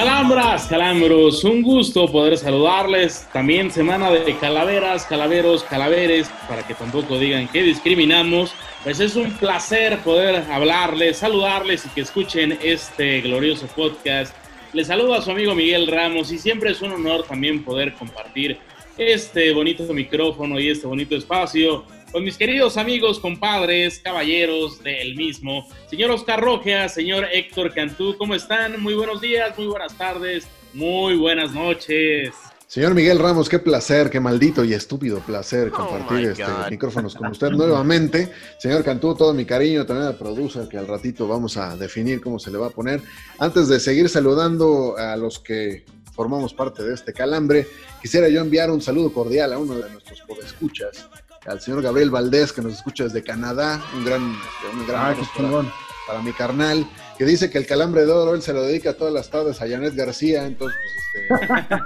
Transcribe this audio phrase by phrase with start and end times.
[0.00, 3.28] Calambras, calambros, un gusto poder saludarles.
[3.34, 8.54] También semana de calaveras, calaveros, calaveres, para que tampoco digan que discriminamos.
[8.82, 14.34] Pues es un placer poder hablarles, saludarles y que escuchen este glorioso podcast.
[14.72, 18.56] Les saludo a su amigo Miguel Ramos y siempre es un honor también poder compartir
[18.96, 25.66] este bonito micrófono y este bonito espacio con mis queridos amigos, compadres, caballeros del mismo.
[25.88, 28.80] Señor Oscar Rojas, señor Héctor Cantú, ¿cómo están?
[28.82, 32.34] Muy buenos días, muy buenas tardes, muy buenas noches.
[32.66, 37.50] Señor Miguel Ramos, qué placer, qué maldito y estúpido placer compartir este, micrófonos con usted
[37.50, 38.32] nuevamente.
[38.58, 42.38] Señor Cantú, todo mi cariño, también al producer, que al ratito vamos a definir cómo
[42.38, 43.02] se le va a poner.
[43.38, 47.66] Antes de seguir saludando a los que formamos parte de este calambre,
[48.00, 51.08] quisiera yo enviar un saludo cordial a uno de nuestros podescuchas,
[51.46, 55.64] al señor Gabriel Valdés, que nos escucha desde Canadá, un gran, un gran Ah, para,
[56.06, 59.12] para mi carnal, que dice que el calambre de oro él se lo dedica todas
[59.12, 60.78] las tardes a Janet García, entonces
[61.28, 61.48] pues, este,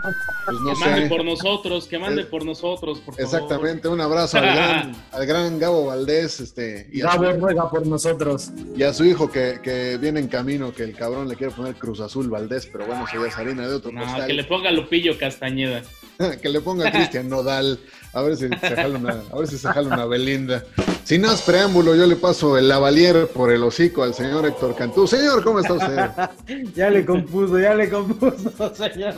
[0.47, 1.09] pues, no que mande sé.
[1.09, 3.21] por nosotros, que mande Eh, por nosotros, por favor.
[3.35, 7.87] Exactamente, un abrazo al gran, al gran Gabo Valdés, este, y Gabo su, ruega por
[7.87, 8.51] nosotros.
[8.77, 11.75] y a su hijo que, que viene en camino, que el cabrón le quiere poner
[11.77, 14.27] Cruz Azul Valdés, pero bueno, eso ya es harina de otro No, costal.
[14.27, 15.83] que le ponga Lupillo Castañeda.
[16.43, 17.79] que le ponga Cristian Nodal,
[18.15, 20.63] a ver si se jala una, a ver si se una Belinda.
[21.05, 25.07] Sin más preámbulo, yo le paso el lavalier por el hocico al señor Héctor Cantú.
[25.07, 26.11] Señor, ¿cómo está usted?
[26.75, 29.15] Ya le compuso, ya le compuso, señor.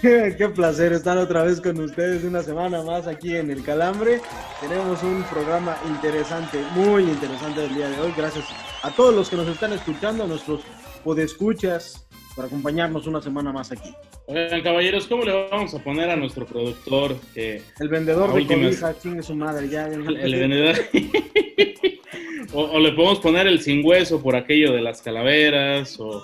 [0.00, 4.22] Qué, placer estar otra vez con ustedes una semana más aquí en El Calambre.
[4.60, 8.14] Tenemos un programa interesante, muy interesante el día de hoy.
[8.16, 8.46] Gracias
[8.82, 10.60] a todos los que nos están escuchando, a nuestros
[11.04, 13.94] podescuchas, por acompañarnos una semana más aquí.
[14.28, 17.16] Oigan, caballeros, ¿cómo le vamos a poner a nuestro productor?
[17.32, 18.76] Que El vendedor de últimas.
[18.76, 19.86] cobija, chingue su madre, ya.
[19.86, 20.74] el, el vendedor.
[22.52, 26.22] o, o le podemos poner el sin hueso por aquello de las calaveras, o.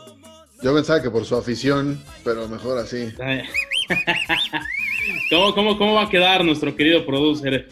[0.62, 3.08] Yo pensaba que por su afición, pero mejor así.
[5.30, 7.68] ¿Cómo, cómo, ¿Cómo va a quedar nuestro querido producer?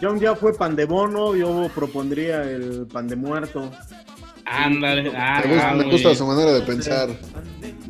[0.00, 3.72] John ya fue pan de bono, yo propondría el pan de muerto.
[4.44, 7.08] Ándale, ah, Me gusta, ah, me gusta su manera de pensar.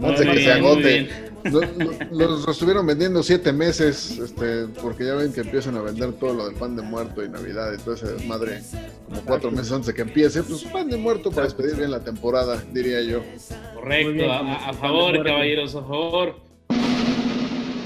[0.03, 1.28] Antes de que se agote.
[1.51, 1.79] Bien.
[2.11, 6.13] Lo- lo- Los estuvieron vendiendo siete meses, este, porque ya ven que empiezan a vender
[6.15, 8.61] todo lo del pan de muerto y Navidad y todo ese desmadre
[9.07, 10.43] como cuatro meses antes de que empiece.
[10.43, 13.23] Pues pan de muerto para despedir bien la temporada, diría yo.
[13.75, 16.37] Correcto, bien, a, favor, caballeros, a favor.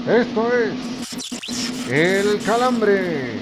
[0.07, 3.33] Esto es El Calambre.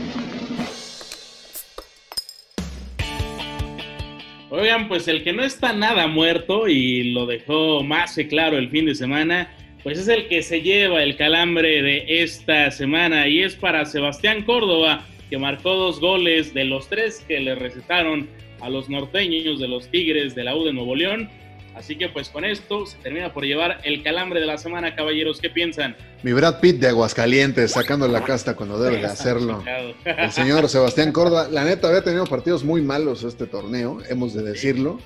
[4.53, 8.69] Oigan, pues el que no está nada muerto y lo dejó más que claro el
[8.69, 9.49] fin de semana,
[9.83, 14.43] pues es el que se lleva el calambre de esta semana y es para Sebastián
[14.43, 19.67] Córdoba, que marcó dos goles de los tres que le recetaron a los norteños de
[19.67, 21.29] los Tigres de la U de Nuevo León.
[21.75, 25.39] Así que pues con esto se termina por llevar el calambre de la semana, caballeros.
[25.39, 25.95] ¿Qué piensan?
[26.21, 29.63] Mi Brad Pitt de Aguascalientes, sacando la casta cuando debe de hacerlo.
[30.05, 34.43] El señor Sebastián Córdoba, la neta había tenido partidos muy malos este torneo, hemos de
[34.43, 34.99] decirlo.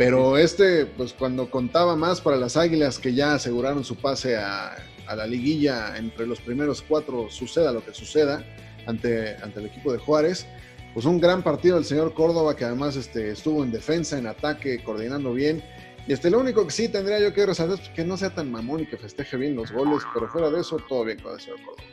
[0.00, 4.74] Pero este, pues cuando contaba más para las Águilas que ya aseguraron su pase a,
[5.14, 8.42] la liguilla entre los primeros cuatro, suceda lo que suceda,
[8.86, 10.46] ante, ante el equipo de Juárez,
[10.94, 14.82] pues un gran partido del señor Córdoba que además este, estuvo en defensa, en ataque,
[14.82, 15.62] coordinando bien.
[16.08, 18.50] Y este, lo único que sí tendría yo que resaltar es que no sea tan
[18.50, 21.40] mamón y que festeje bien los goles, pero fuera de eso, todo bien con el
[21.42, 21.89] señor Córdoba.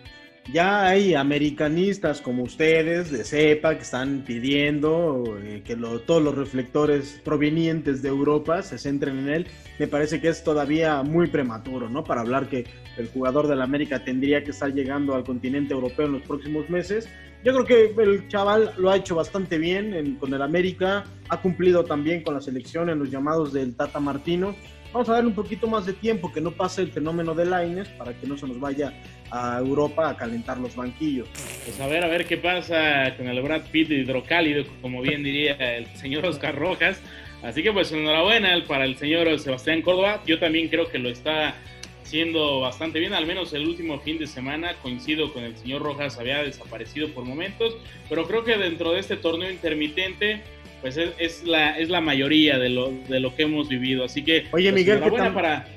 [0.53, 6.35] Ya hay americanistas como ustedes de cepa que están pidiendo eh, que lo- todos los
[6.35, 9.47] reflectores provenientes de Europa se centren en él.
[9.77, 12.05] Me parece que es todavía muy prematuro, ¿no?
[12.05, 12.63] Para hablar que
[12.97, 17.09] el jugador del América tendría que estar llegando al continente europeo en los próximos meses.
[17.43, 17.65] Yo creo
[17.95, 22.23] que el chaval lo ha hecho bastante bien en- con el América, ha cumplido también
[22.23, 24.55] con la selección en los llamados del Tata Martino.
[24.97, 27.87] Vamos a darle un poquito más de tiempo, que no pase el fenómeno de Laines,
[27.89, 28.99] para que no se nos vaya
[29.29, 31.27] a Europa a calentar los banquillos.
[31.65, 35.53] Pues a ver, a ver qué pasa con el Brad Pitt hidrocálido, como bien diría
[35.77, 36.99] el señor Oscar Rojas.
[37.43, 40.23] Así que pues enhorabuena para el señor Sebastián Córdoba.
[40.25, 41.53] Yo también creo que lo está
[42.01, 46.17] haciendo bastante bien, al menos el último fin de semana, coincido con el señor Rojas,
[46.17, 47.75] había desaparecido por momentos,
[48.09, 50.41] pero creo que dentro de este torneo intermitente,
[50.81, 54.45] pues es, la, es la mayoría de lo, de lo que hemos vivido, así que...
[54.51, 55.67] Oye, pues, Miguel, enhorabuena para...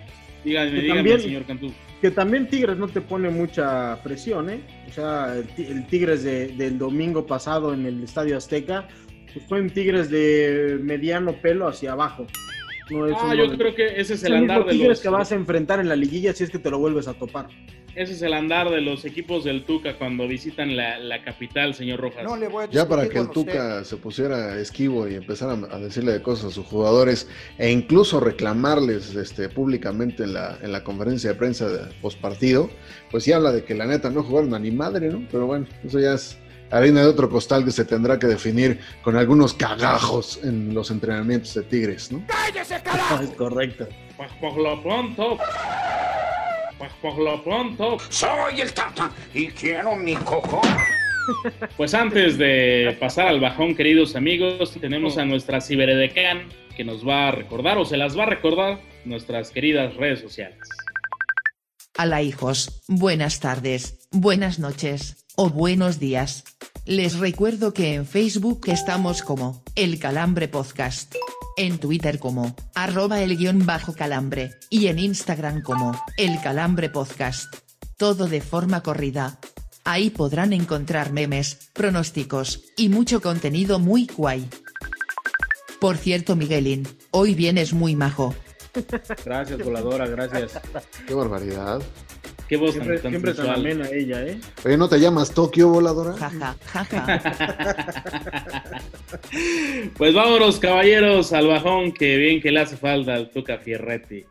[0.45, 1.73] Dígame, dígame, también- señor Cantú.
[2.01, 4.61] Que también Tigres no te pone mucha presión, ¿eh?
[4.89, 8.89] O sea, el, el Tigres de- del domingo pasado en el Estadio Azteca,
[9.35, 12.27] pues fue un Tigres de mediano pelo hacia abajo.
[12.89, 14.73] No es Ah, yo de- creo que ese es es el el mismo andar de
[14.73, 15.01] Tigres los...
[15.01, 17.49] que vas a enfrentar en la liguilla si es que te lo vuelves a topar.
[17.95, 22.01] Ese es el andar de los equipos del Tuca cuando visitan la, la capital, señor
[22.01, 22.25] Rojas.
[22.25, 23.35] No le voy a Ya para que el usted.
[23.35, 27.29] Tuca se pusiera esquivo y empezara a decirle de cosas a sus jugadores
[27.59, 32.71] e incluso reclamarles este, públicamente en la, en la conferencia de prensa de postpartido,
[33.11, 35.27] pues sí habla de que la neta no jugaron a ni madre, ¿no?
[35.31, 36.39] Pero bueno, eso ya es
[36.71, 41.55] harina de otro costal que se tendrá que definir con algunos cagajos en los entrenamientos
[41.55, 42.25] de Tigres, ¿no?
[42.27, 43.21] ¡Cállese, carajo!
[43.23, 43.89] Es correcto.
[44.17, 45.39] Pues por lo pronto...
[46.81, 47.99] Pues por lo pronto...
[48.09, 50.63] Soy el Tata y quiero mi coco.
[51.77, 57.29] Pues antes de pasar al bajón, queridos amigos, tenemos a nuestra ciberedecán que nos va
[57.29, 60.59] a recordar o se las va a recordar nuestras queridas redes sociales.
[61.97, 66.43] Hola hijos, buenas tardes, buenas noches, o buenos días.
[66.85, 71.15] Les recuerdo que en Facebook estamos como, El Calambre Podcast.
[71.63, 77.55] En Twitter como, arroba el guion bajo calambre, y en Instagram como, El Calambre Podcast.
[77.99, 79.39] Todo de forma corrida.
[79.85, 84.49] Ahí podrán encontrar memes, pronósticos, y mucho contenido muy guay.
[85.83, 88.35] Por cierto Miguelín, hoy vienes muy majo.
[89.27, 90.59] Gracias, voladora, gracias.
[91.07, 91.83] Qué barbaridad.
[92.51, 93.61] Qué voz Siempre, tan siempre tan sensual.
[93.61, 94.41] amena ella, ¿eh?
[94.65, 96.15] Oye, ¿no te llamas Tokio, voladora?
[96.15, 97.23] Jaja, jaja.
[99.97, 104.25] Pues vámonos, caballeros, al bajón, que bien que le hace falta al Tuca Fierretti.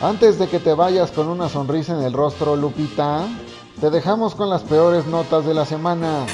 [0.00, 3.26] Antes de que te vayas con una sonrisa en el rostro, Lupita,
[3.80, 6.26] te dejamos con las peores notas de la semana.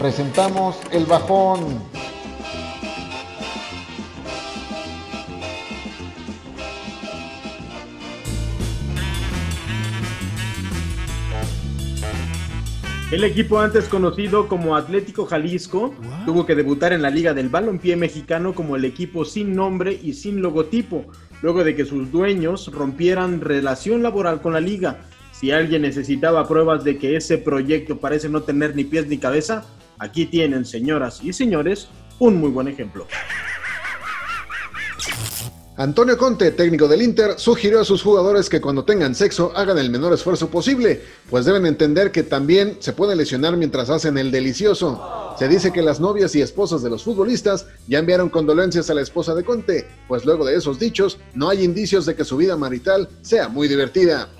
[0.00, 1.60] Presentamos el bajón.
[13.12, 15.94] El equipo antes conocido como Atlético Jalisco
[16.24, 20.14] tuvo que debutar en la Liga del Balompié Mexicano como el equipo sin nombre y
[20.14, 21.06] sin logotipo,
[21.40, 25.02] luego de que sus dueños rompieran relación laboral con la liga.
[25.30, 29.64] Si alguien necesitaba pruebas de que ese proyecto parece no tener ni pies ni cabeza,
[30.00, 31.88] aquí tienen, señoras y señores,
[32.18, 33.06] un muy buen ejemplo.
[35.78, 39.90] Antonio Conte, técnico del Inter, sugirió a sus jugadores que cuando tengan sexo hagan el
[39.90, 45.34] menor esfuerzo posible, pues deben entender que también se pueden lesionar mientras hacen el delicioso.
[45.38, 49.02] Se dice que las novias y esposas de los futbolistas ya enviaron condolencias a la
[49.02, 52.56] esposa de Conte, pues luego de esos dichos no hay indicios de que su vida
[52.56, 54.30] marital sea muy divertida.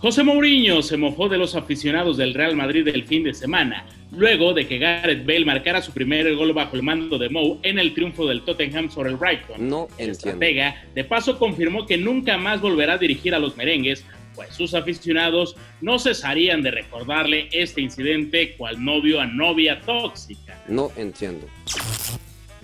[0.00, 4.54] José Mourinho se mojó de los aficionados del Real Madrid el fin de semana, luego
[4.54, 7.94] de que Gareth Bale marcara su primer gol bajo el mando de Mou en el
[7.94, 9.68] triunfo del Tottenham sobre el Brighton.
[9.68, 10.12] No El entiendo.
[10.12, 14.04] estratega de paso confirmó que nunca más volverá a dirigir a los merengues,
[14.36, 20.62] pues sus aficionados no cesarían de recordarle este incidente cual novio a novia tóxica.
[20.68, 21.48] No entiendo.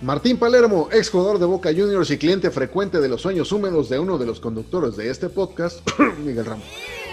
[0.01, 4.17] Martín Palermo, exjugador de Boca Juniors y cliente frecuente de los sueños húmedos de uno
[4.17, 5.85] de los conductores de este podcast,
[6.25, 6.65] Miguel Ramos,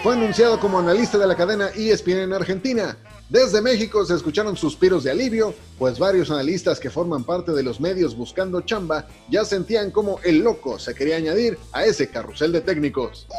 [0.03, 2.97] fue anunciado como analista de la cadena ESPN en Argentina.
[3.29, 7.79] Desde México se escucharon suspiros de alivio, pues varios analistas que forman parte de los
[7.79, 12.59] medios buscando chamba ya sentían como el loco se quería añadir a ese carrusel de
[12.59, 13.29] técnicos.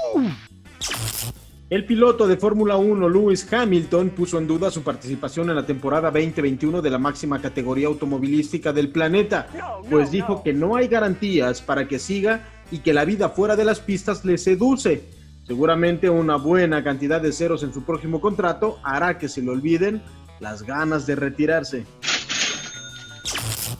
[1.68, 6.10] El piloto de Fórmula 1 Lewis Hamilton puso en duda su participación en la temporada
[6.10, 11.86] 2021 de la máxima categoría automovilística del planeta, pues dijo que no hay garantías para
[11.86, 15.23] que siga y que la vida fuera de las pistas le seduce.
[15.46, 20.02] Seguramente una buena cantidad de ceros en su próximo contrato hará que se le olviden
[20.40, 21.84] las ganas de retirarse.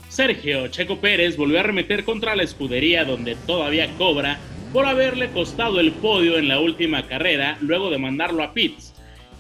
[0.09, 4.39] Sergio Checo Pérez volvió a arremeter contra la escudería donde todavía cobra
[4.73, 8.95] por haberle costado el podio en la última carrera luego de mandarlo a pits.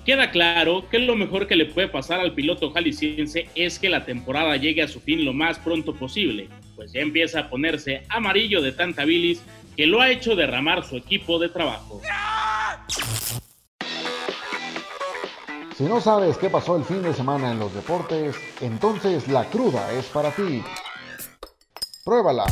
[0.06, 4.04] Queda claro que lo mejor que le puede pasar al piloto jalisciense es que la
[4.04, 8.62] temporada llegue a su fin lo más pronto posible, pues ya empieza a ponerse amarillo
[8.62, 9.42] de tanta bilis
[9.76, 12.00] que lo ha hecho derramar su equipo de trabajo.
[15.76, 19.92] Si no sabes qué pasó el fin de semana en los deportes, entonces la cruda
[19.92, 20.62] es para ti.
[22.04, 22.44] Pruébala.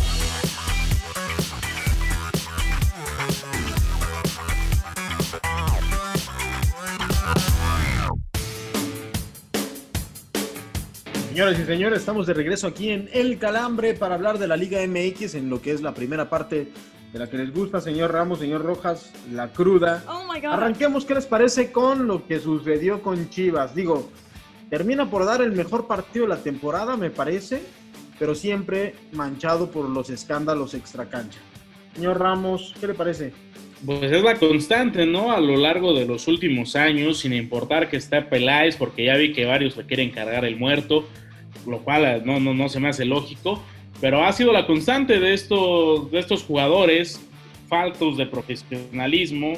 [11.33, 14.81] Señoras y señores, estamos de regreso aquí en El Calambre para hablar de la Liga
[14.87, 16.71] MX en lo que es la primera parte
[17.11, 20.05] de la que les gusta, señor Ramos, señor Rojas, la cruda.
[20.09, 20.51] Oh my God.
[20.51, 23.75] Arranquemos, ¿qué les parece con lo que sucedió con Chivas?
[23.75, 24.11] Digo,
[24.69, 27.63] termina por dar el mejor partido de la temporada, me parece,
[28.19, 31.41] pero siempre manchado por los escándalos extracancha.
[31.95, 33.33] Señor Ramos, ¿qué le parece?
[33.85, 35.33] Pues es la constante, ¿no?
[35.33, 39.33] A lo largo de los últimos años, sin importar que esté Peláez, porque ya vi
[39.33, 41.09] que varios le quieren cargar el muerto,
[41.67, 43.61] lo cual no, no, no se me hace lógico,
[44.01, 47.21] pero ha sido la constante de estos, de estos jugadores
[47.69, 49.55] faltos de profesionalismo.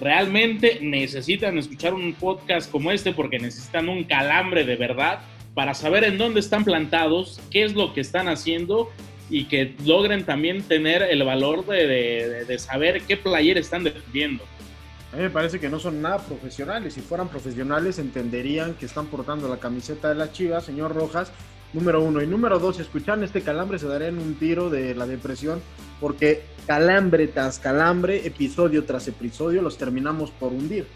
[0.00, 5.20] Realmente necesitan escuchar un podcast como este porque necesitan un calambre de verdad
[5.54, 8.90] para saber en dónde están plantados, qué es lo que están haciendo
[9.30, 14.44] y que logren también tener el valor de, de- de saber qué player están defendiendo.
[15.12, 16.94] A mí me parece que no son nada profesionales.
[16.94, 21.32] Si fueran profesionales, entenderían que están portando la camiseta de las Chivas, señor Rojas,
[21.72, 22.22] número uno.
[22.22, 25.60] Y número dos, si escuchan este calambre, se darían un tiro de la depresión,
[26.00, 30.86] porque calambre tras calambre, episodio tras episodio, los terminamos por hundir.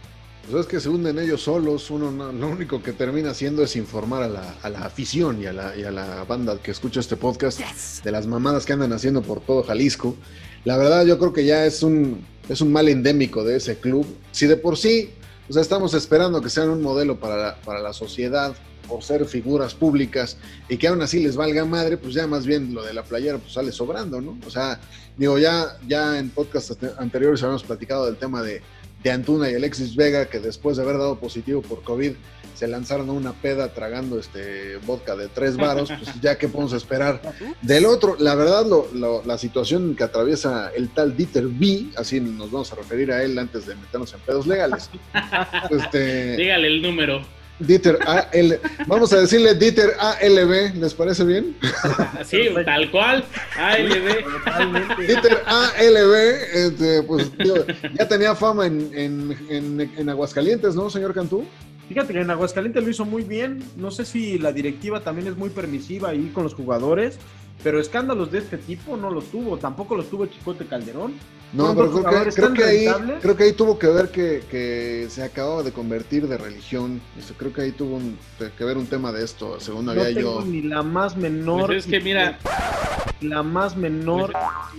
[0.49, 3.77] Pues es que se hunden ellos solos, uno no- lo único que termina haciendo es
[3.77, 6.99] informar a la, a la afición y a la, y a la banda que escucha
[7.01, 7.61] este podcast
[8.03, 10.17] de las mamadas que andan haciendo por todo Jalisco.
[10.65, 14.05] La verdad yo creo que ya es un, es un mal endémico de ese club.
[14.33, 15.11] Si de por sí,
[15.49, 18.55] o sea, estamos esperando que sean un modelo para la, para la sociedad
[18.89, 20.37] por ser figuras públicas
[20.69, 23.39] y que aún así les valga madre, pues ya más bien lo de la playera
[23.39, 24.37] pues sale sobrando, ¿no?
[24.45, 24.81] O sea,
[25.17, 28.63] digo, ya, ya en podcasts ante- anteriores habíamos platicado del tema de,
[29.03, 32.13] de Antuna y Alexis Vega, que después de haber dado positivo por COVID,
[32.55, 36.75] se lanzaron a una peda tragando este vodka de tres varos, pues ya que podemos
[36.75, 37.23] esperar
[37.63, 38.17] del otro.
[38.19, 42.71] La verdad, lo- lo- la situación que atraviesa el tal Dieter B, así nos vamos
[42.73, 44.91] a referir a él antes de meternos en pedos legales.
[45.71, 47.23] Este, Dígale el número.
[47.61, 51.57] Dieter AL, vamos a decirle Dieter ALB, ¿les parece bien?
[52.19, 53.25] Así, tal cual.
[53.59, 54.25] ALB.
[54.45, 55.03] Totalmente.
[55.07, 56.15] Dieter ALB,
[56.55, 57.57] este, pues digo,
[57.99, 61.45] ya tenía fama en, en, en- en Aguascalientes, ¿no, señor Cantú?
[61.89, 63.63] Fíjate que en Aguascalientes lo hizo muy bien.
[63.77, 67.19] No sé si la directiva también es muy permisiva ahí con los jugadores,
[67.63, 69.57] pero escándalos de este tipo no los tuvo.
[69.59, 71.15] Tampoco los tuvo Chicote Calderón.
[71.53, 72.87] No, pero creo que, creo que ahí,
[73.21, 77.01] creo que ahí tuvo que ver que, que se acababa de convertir de religión.
[77.19, 78.17] Este, creo que ahí tuvo un-
[78.57, 80.47] que ver un tema de esto, según No había tengo yo.
[80.47, 81.67] ni la más menor.
[81.67, 82.39] Pues es que mira,
[83.21, 84.33] La más menor.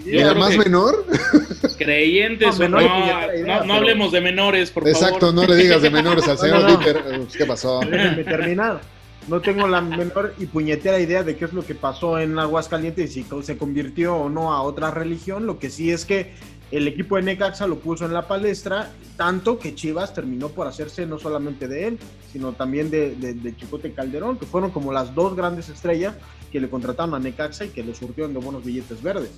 [0.06, 1.06] Yo ¿Y la más menor?
[1.78, 3.00] creyentes No, o menor no,
[3.36, 5.34] idea, no, hablemos de menores, por Exacto, favor.
[5.36, 6.78] no le digas de menores al señor No, no.
[6.78, 7.04] Dieter.
[7.04, 7.82] Pues, ¿Qué pasó?
[7.82, 8.82] Déjenme terminar.
[9.28, 13.16] No tengo la menor y puñetera idea de qué es lo que pasó en Aguascalientes
[13.16, 15.46] y si se convirtió o no a otra religión.
[15.46, 16.34] Lo que sí es que
[16.72, 21.06] el equipo de Necaxa lo puso en la palestra, tanto que Chivas terminó por hacerse
[21.06, 22.00] no solamente de él,
[22.32, 26.16] sino también de, Chicote Calderón, que fueron como las dos grandes estrellas
[26.52, 29.32] que le contrataron a Necaxa y que le surtieron de buenos billetes verdes.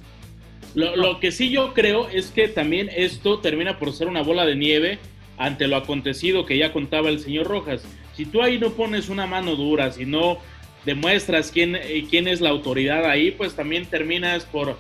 [0.76, 4.46] Lo, lo que sí yo creo es que también esto termina por ser una bola
[4.46, 5.00] de nieve
[5.38, 7.84] ante lo acontecido que ya contaba el señor Rojas.
[8.16, 10.38] Si tú ahí no pones una mano dura, si no
[10.86, 14.76] demuestras quién, eh, quién es la autoridad ahí, pues también terminas por eh,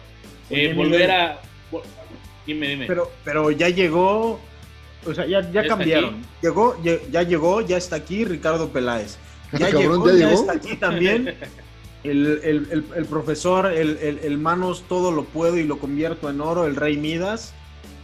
[0.68, 1.42] Oye, volver a...
[1.72, 1.84] por-
[2.46, 2.86] Dime, dime.
[2.88, 4.38] Pero, pero ya llegó,
[5.06, 6.18] o sea, ya, ya, ¿Ya cambiaron.
[6.42, 9.18] Llegó, ya, ya llegó, ya está aquí Ricardo Peláez.
[9.54, 10.40] Ya Ah, Cabrón, llegó, ¿ya ya, llegó?
[10.42, 11.36] está aquí también
[12.04, 16.30] el, el- el- el profesor, el, el- el manos todo lo puedo y lo convierto
[16.30, 17.54] en oro, el rey Midas,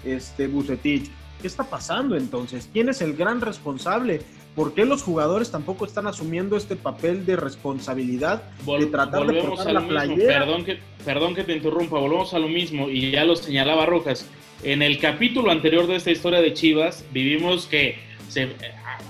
[0.06, 1.12] este Bucetich.
[1.42, 2.70] ¿Qué está pasando entonces?
[2.72, 4.22] ¿Quién es el gran responsable?
[4.56, 9.42] ¿Por qué los jugadores tampoco están asumiendo este papel de responsabilidad Vol- de tratar de
[9.42, 10.40] portar la playera?
[10.40, 14.28] Perdón que, perdón que te interrumpa, volvemos a lo mismo y ya lo señalaba Rojas.
[14.64, 18.50] En el capítulo anterior de esta historia de Chivas, vivimos que se-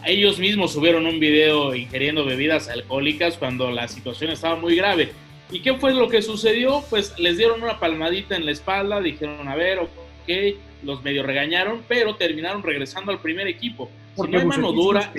[0.05, 5.11] ellos mismos subieron un video ingiriendo bebidas alcohólicas cuando la situación estaba muy grave.
[5.51, 6.83] ¿Y qué fue lo que sucedió?
[6.91, 9.89] Pues les dieron una palmadita en la espalda, dijeron, a ver, ok,
[10.83, 13.89] los medio regañaron, pero terminaron regresando al primer equipo.
[14.15, 15.11] Si no hay mano dura.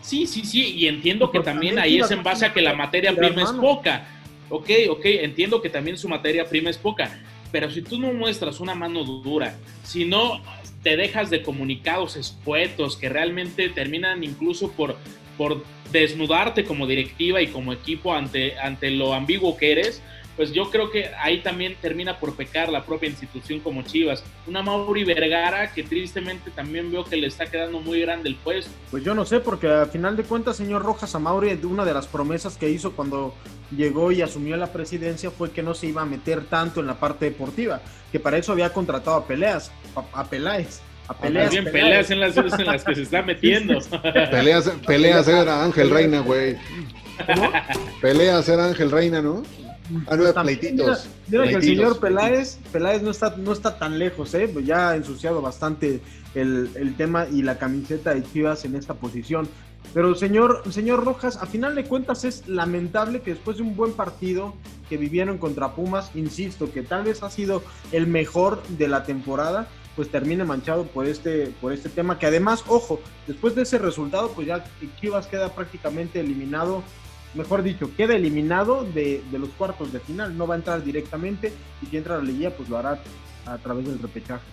[0.00, 3.14] Sí, sí, sí, y entiendo que también ahí es en base a que la materia
[3.14, 4.06] prima es poca.
[4.48, 7.20] Ok, ok, entiendo que también su materia prima es poca,
[7.52, 10.40] pero si tú no muestras una mano dura, si no
[10.82, 14.96] te dejas de comunicados escuetos que realmente terminan incluso por,
[15.36, 20.02] por desnudarte como directiva y como equipo ante, ante lo ambiguo que eres,
[20.38, 24.22] pues yo creo que ahí también termina por pecar la propia institución como Chivas.
[24.46, 28.70] Una Mauri Vergara que tristemente también veo que le está quedando muy grande el puesto.
[28.92, 32.06] Pues yo no sé, porque a final de cuentas, señor Rojas Amauri, una de las
[32.06, 33.34] promesas que hizo cuando
[33.76, 36.94] llegó y asumió la presidencia fue que no se iba a meter tanto en la
[36.94, 37.80] parte deportiva,
[38.12, 40.82] que para eso había contratado a Peleas, a, a Peláez.
[41.08, 42.06] A Peleas, Más bien Peláez.
[42.06, 43.80] peleas en las, en las que se está metiendo.
[44.30, 46.56] Peleas, peleas era Ángel Reina, güey.
[48.00, 49.42] Pelea a ser Ángel Reina, ¿no?
[50.06, 51.08] Ah, no, también, pleititos.
[51.28, 54.48] Mira, mira que el señor Peláez, Peláez no está, no está tan lejos, ¿eh?
[54.52, 56.00] Pues ya ha ensuciado bastante
[56.34, 59.48] el, el tema y la camiseta de Chivas en esta posición.
[59.94, 63.92] Pero señor, señor Rojas, a final de cuentas es lamentable que después de un buen
[63.92, 64.54] partido
[64.88, 69.68] que vivieron contra Pumas, insisto, que tal vez ha sido el mejor de la temporada,
[69.96, 74.30] pues termine manchado por este, por este tema, que además, ojo, después de ese resultado,
[74.30, 74.64] pues ya
[75.00, 76.82] Chivas queda prácticamente eliminado
[77.38, 81.52] mejor dicho, queda eliminado de, de, los cuartos de final, no va a entrar directamente
[81.80, 83.00] y si entra a la liguilla pues lo hará
[83.46, 84.44] a través del repechaje.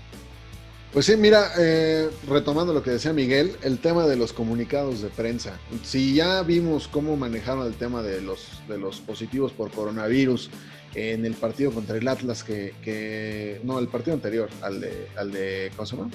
[0.94, 5.10] Pues sí, mira, eh, retomando lo que decía Miguel, el tema de los comunicados de
[5.10, 5.60] prensa.
[5.84, 10.50] Si ya vimos cómo manejaron el tema de los, de los positivos por coronavirus
[10.94, 15.32] en el partido contra el Atlas, que, que no, el partido anterior, al de, al
[15.34, 16.12] de, ¿cómo se llama?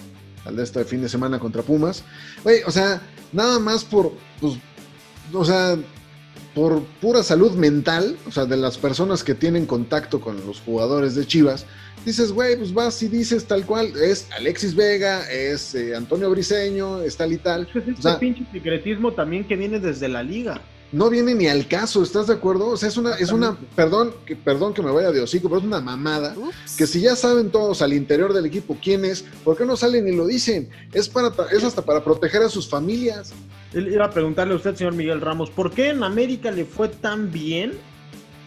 [0.46, 2.02] Al de este fin de semana contra Pumas.
[2.44, 4.54] Oye, o sea, nada más por, pues,
[5.34, 5.76] o sea,
[6.54, 11.14] por pura salud mental, o sea, de las personas que tienen contacto con los jugadores
[11.14, 11.66] de Chivas,
[12.04, 17.02] dices, güey, pues vas y dices tal cual, es Alexis Vega, es eh, Antonio Briseño,
[17.02, 17.68] es tal y tal.
[17.72, 20.60] Pues es o sea, pinche secretismo también que viene desde la liga.
[20.92, 22.66] No viene ni al caso, ¿estás de acuerdo?
[22.66, 25.60] O sea, es una, es una, perdón, que, perdón que me vaya de hocico, pero
[25.60, 26.34] es una mamada.
[26.36, 26.76] Ups.
[26.76, 30.08] Que si ya saben todos al interior del equipo quién es, ¿por qué no salen
[30.08, 30.68] y lo dicen?
[30.92, 33.32] Es para, es hasta para proteger a sus familias.
[33.72, 37.30] Iba a preguntarle a usted, señor Miguel Ramos, ¿por qué en América le fue tan
[37.30, 37.72] bien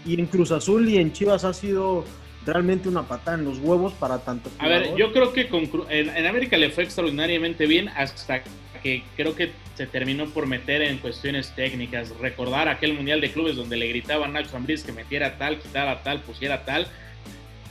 [0.06, 2.03] y en Cruz Azul y en Chivas ha sido
[2.46, 4.50] realmente una patada en los huevos para tanto?
[4.60, 8.44] A ver, yo creo que con, en, en, América le fue extraordinariamente bien hasta
[8.84, 12.10] que creo que se terminó por meter en cuestiones técnicas.
[12.20, 16.03] Recordar aquel Mundial de Clubes donde le gritaban a Nacho Ambriz que metiera tal, quitara
[16.03, 16.88] tal, pusiera tal.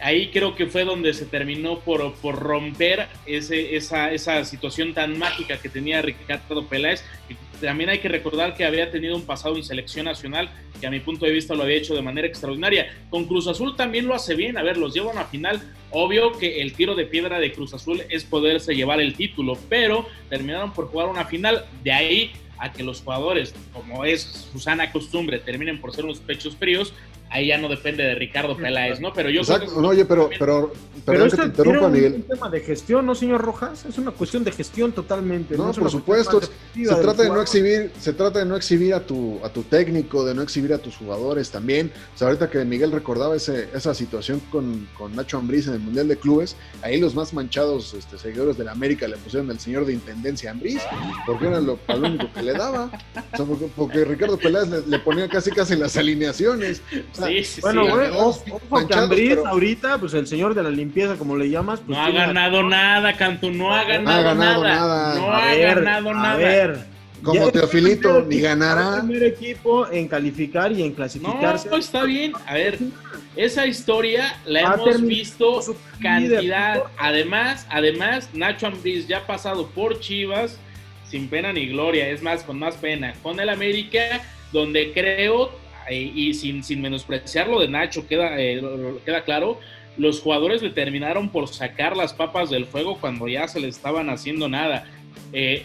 [0.02, 5.16] Ahí creo que fue donde se terminó por, por romper ese, esa, esa situación tan
[5.16, 7.04] mágica que tenía Ricardo Peláez.
[7.60, 10.98] También hay que recordar que había tenido un pasado en selección nacional que a mi
[10.98, 12.92] punto de vista lo había hecho de manera extraordinaria.
[13.08, 15.62] Con Cruz Azul también lo hace bien, a ver, los lleva a final.
[15.90, 20.08] Obvio que el tiro de piedra de Cruz Azul es poderse llevar el título, pero
[20.28, 21.66] terminaron por jugar una final.
[21.84, 26.56] De ahí a que los jugadores, como es Susana costumbre, terminen por ser unos pechos
[26.56, 26.92] fríos,
[27.32, 29.12] ahí ya no depende de Ricardo Peláez, ¿no?
[29.12, 30.72] Pero yo Exacto, creo que no, oye, pero, pero,
[31.04, 32.14] pero, que te un, Miguel.
[32.16, 33.86] un tema de gestión, ¿no, señor Rojas?
[33.86, 35.56] Es una cuestión de gestión totalmente.
[35.56, 36.40] No, no por supuesto.
[36.40, 40.24] Se trata de no exhibir, se trata de no exhibir a tu, a tu técnico,
[40.24, 41.90] de no exhibir a tus jugadores también.
[42.14, 45.80] O sea, ahorita que Miguel recordaba ese, esa situación con, con Nacho Ambriz en el
[45.80, 49.58] Mundial de Clubes, ahí los más manchados este, seguidores de la América le pusieron al
[49.58, 50.82] señor de Intendencia Ambriz,
[51.26, 52.90] porque era lo, lo único que le daba.
[53.32, 56.82] O sea, porque, porque Ricardo Peláez le, le, ponía casi casi las alineaciones.
[57.12, 59.46] O sea, sí, sí, bueno, güey, sí, ojo, ojo que Ambriz pero...
[59.48, 63.16] ahorita, pues el señor de la limpieza, como le llamas, pues no ha ganado nada,
[63.16, 64.76] Canto, no ha ganado, ha ganado nada.
[64.76, 65.14] nada.
[65.16, 66.36] No a ha ver, ganado a nada.
[66.36, 66.92] Ver.
[67.22, 68.96] Como Teofilito, ni ganará.
[68.96, 71.68] El primer equipo en calificar y en clasificarse.
[71.68, 72.32] No, está bien.
[72.46, 72.78] A ver,
[73.36, 75.60] esa historia la hemos visto
[76.00, 76.82] cantidad.
[76.98, 80.58] Además, además, Nacho Ambriz ya ha pasado por Chivas
[81.12, 85.52] sin pena ni gloria, es más, con más pena, con el América, donde creo,
[85.90, 88.62] y sin, sin menospreciar lo de Nacho, queda, eh,
[89.04, 89.58] queda claro,
[89.96, 94.08] los jugadores le terminaron por sacar las papas del fuego cuando ya se le estaban
[94.10, 94.86] haciendo nada.
[95.32, 95.64] Eh,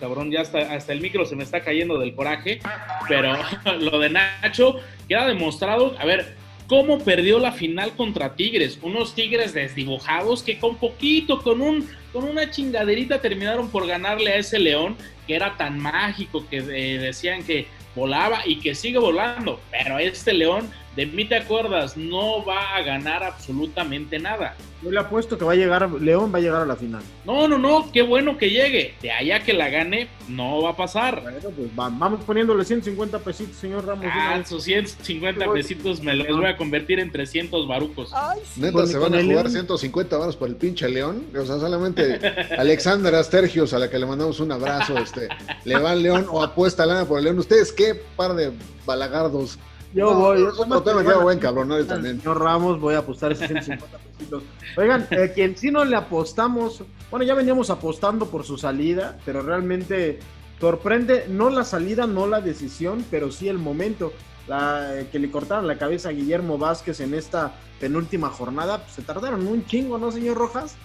[0.00, 2.60] cabrón, ya hasta, hasta el micro se me está cayendo del coraje,
[3.08, 3.36] pero
[3.80, 4.76] lo de Nacho
[5.08, 6.34] queda demostrado, a ver,
[6.66, 12.24] cómo perdió la final contra Tigres, unos Tigres desdibujados que con poquito, con un con
[12.24, 17.44] una chingaderita terminaron por ganarle a ese León que era tan mágico que eh, decían
[17.44, 22.74] que volaba y que sigue volando, pero este León de mí te acuerdas, no va
[22.74, 24.56] a ganar absolutamente nada.
[24.82, 27.02] Yo le apuesto que va a llegar, León va a llegar a la final.
[27.24, 28.94] No, no, no, qué bueno que llegue.
[29.02, 31.22] De allá que la gane, no va a pasar.
[31.22, 34.06] Bueno, pues vamos poniéndole 150 pesitos, señor Ramos.
[34.08, 38.12] Ah, esos 150 pesitos me los voy a convertir en 300 barucos.
[38.14, 38.60] Ay, sí.
[38.60, 39.50] Neta, se van a jugar León?
[39.50, 41.26] 150 varos por el pinche León.
[41.38, 42.20] O sea, solamente
[42.58, 45.28] Alexander Astergios, a la que le mandamos un abrazo, este,
[45.64, 47.38] le va al León o apuesta lana por el León.
[47.38, 48.52] ¿Ustedes qué par de
[48.86, 49.58] balagardos?
[49.96, 50.38] Yo no, voy.
[50.40, 51.84] Yo no, me quedo buen cabrón, ¿no?
[51.86, 52.20] también.
[52.20, 54.42] Señor Ramos, voy a apostar esos 150 pesitos.
[54.76, 59.40] Oigan, eh, quien sí no le apostamos, bueno, ya veníamos apostando por su salida, pero
[59.40, 60.18] realmente
[60.60, 64.12] sorprende, no la salida, no la decisión, pero sí el momento.
[64.46, 68.92] La, eh, que le cortaron la cabeza a Guillermo Vázquez en esta penúltima jornada, pues
[68.92, 70.76] se tardaron un chingo, ¿no, señor Rojas?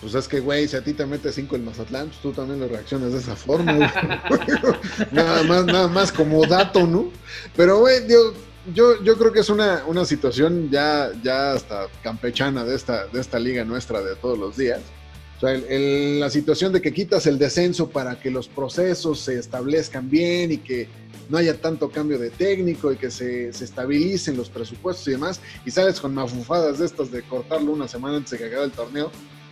[0.00, 2.58] Pues es que, güey, si a ti te mete cinco el Mazatlán, pues tú también
[2.60, 3.72] le reaccionas de esa forma,
[5.12, 7.10] nada más, nada más como dato, ¿no?
[7.56, 8.32] Pero, güey, yo,
[8.74, 13.20] yo, yo creo que es una, una situación ya, ya hasta campechana de esta, de
[13.20, 14.80] esta liga nuestra de todos los días.
[15.36, 19.20] O sea, el- el- la situación de que quitas el descenso para que los procesos
[19.20, 20.88] se establezcan bien y que
[21.28, 25.40] no haya tanto cambio de técnico y que se, se estabilicen los presupuestos y demás,
[25.64, 28.72] y sales con mafufadas de estas de cortarlo una semana antes de que acabe el
[28.72, 29.10] torneo,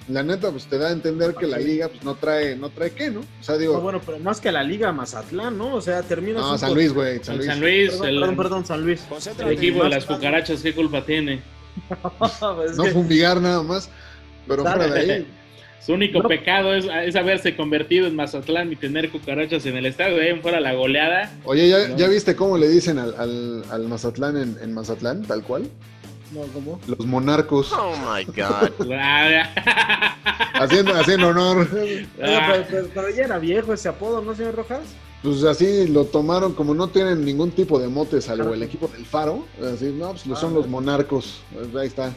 [0.08, 2.90] la neta, pues te da a entender que la liga pues no trae, no trae
[2.92, 3.20] qué, ¿no?
[3.20, 5.74] O sea, digo, No, bueno, pero más que la Liga Mazatlán, ¿no?
[5.74, 7.46] O sea, termina no, San Luis, güey, San Luis.
[7.48, 9.02] San Luis, Perdón, el, perdón, perdón, San Luis.
[9.38, 11.42] el equipo de las cucarachas, ¿qué culpa tiene?
[12.68, 13.88] Es No que- fumigar nada más,
[14.46, 15.26] pero fuera de ahí.
[15.84, 16.28] Su único No.
[16.28, 20.16] pecado es, es haberse convertido en Mazatlán y tener cucarachas en el estadio.
[20.16, 21.32] De ahí en fuera la goleada.
[21.44, 21.96] Oye, ¿ya, No.
[21.96, 25.68] ya viste cómo le dicen al, al, al Mazatlán en, en Mazatlán, tal cual?
[26.32, 26.78] No, ¿cómo?
[26.86, 27.72] Los monarcos.
[27.72, 28.70] Oh my god.
[28.92, 31.68] Ah, Haciendo, haciendo honor.
[31.72, 34.80] Oiga, pero, pero- pero ya era viejo ese apodo, ¿no, señor Rojas?
[35.22, 39.04] Pues así lo tomaron, como no tienen ningún tipo de mote, salvo el equipo del
[39.04, 39.46] Faro.
[39.74, 41.40] Así, no, pues son los monarcos.
[41.52, 42.12] Pues ahí está.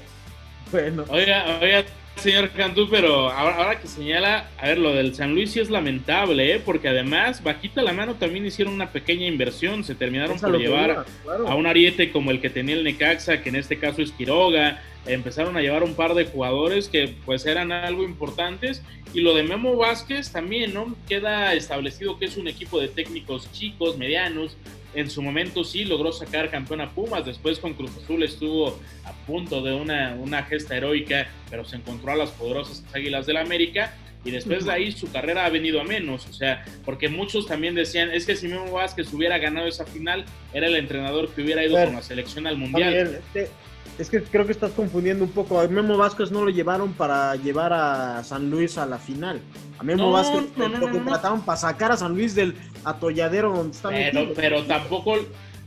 [0.72, 1.84] Bueno, Oiga, oiga,
[2.16, 5.70] señor Cantú, pero ahora, ahora que señala, a ver, lo del San Luis sí es
[5.70, 6.62] lamentable, ¿eh?
[6.64, 11.06] porque además, bajita la mano, también hicieron una pequeña inversión, se terminaron por llevar iba,
[11.24, 11.48] claro.
[11.48, 14.82] a un ariete como el que tenía el Necaxa, que en este caso es Quiroga,
[15.06, 19.44] empezaron a llevar un par de jugadores que pues eran algo importantes, y lo de
[19.44, 20.96] Memo Vázquez también, ¿no?
[21.08, 24.58] Queda establecido que es un equipo de técnicos chicos, medianos,
[24.94, 29.14] en su momento sí logró sacar campeón a Pumas, después con Cruz Azul estuvo a
[29.26, 33.94] punto de una, una gesta heroica, pero se encontró a las poderosas Águilas del América
[34.24, 37.74] y después de ahí su carrera ha venido a menos, o sea, porque muchos también
[37.74, 41.66] decían, es que si Memo Vázquez hubiera ganado esa final, era el entrenador que hubiera
[41.66, 43.20] ido con la selección al Mundial.
[43.34, 43.50] Este,
[43.98, 45.60] es que creo que estás confundiendo un poco.
[45.60, 49.42] A Memo Vázquez no lo llevaron para llevar a San Luis a la final.
[49.78, 53.52] A Memo No, Vázquez no, no, lo contrataron para sacar a San Luis del atolladero
[53.54, 54.34] donde está Pero, metido.
[54.36, 55.16] pero tampoco,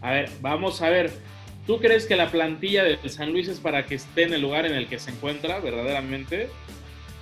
[0.01, 1.13] a ver, vamos a ver,
[1.67, 4.67] ¿tú crees que la plantilla de San Luis es para que esté en el lugar
[4.67, 6.49] en el que se encuentra verdaderamente?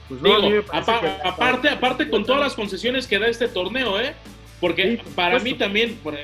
[0.08, 3.48] Pues Digo, me parece apa- que- aparte, aparte con todas las concesiones que da este
[3.48, 4.14] torneo, ¿eh?
[4.60, 6.14] Porque Sí, para mí también, por,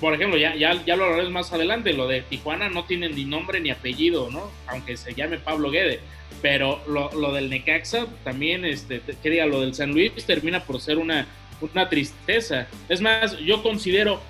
[0.00, 3.24] por ejemplo, ya, ya, ya lo hablaré más adelante, lo de Tijuana no tiene ni
[3.24, 4.50] nombre ni apellido, ¿no?
[4.66, 6.00] Aunque se llame Pablo Guede.
[6.42, 10.62] Pero lo, lo del Necaxa también, este, te- que diga, lo del San Luis termina
[10.62, 11.26] por ser una,
[11.60, 12.68] una tristeza.
[12.88, 14.20] Es más, yo considero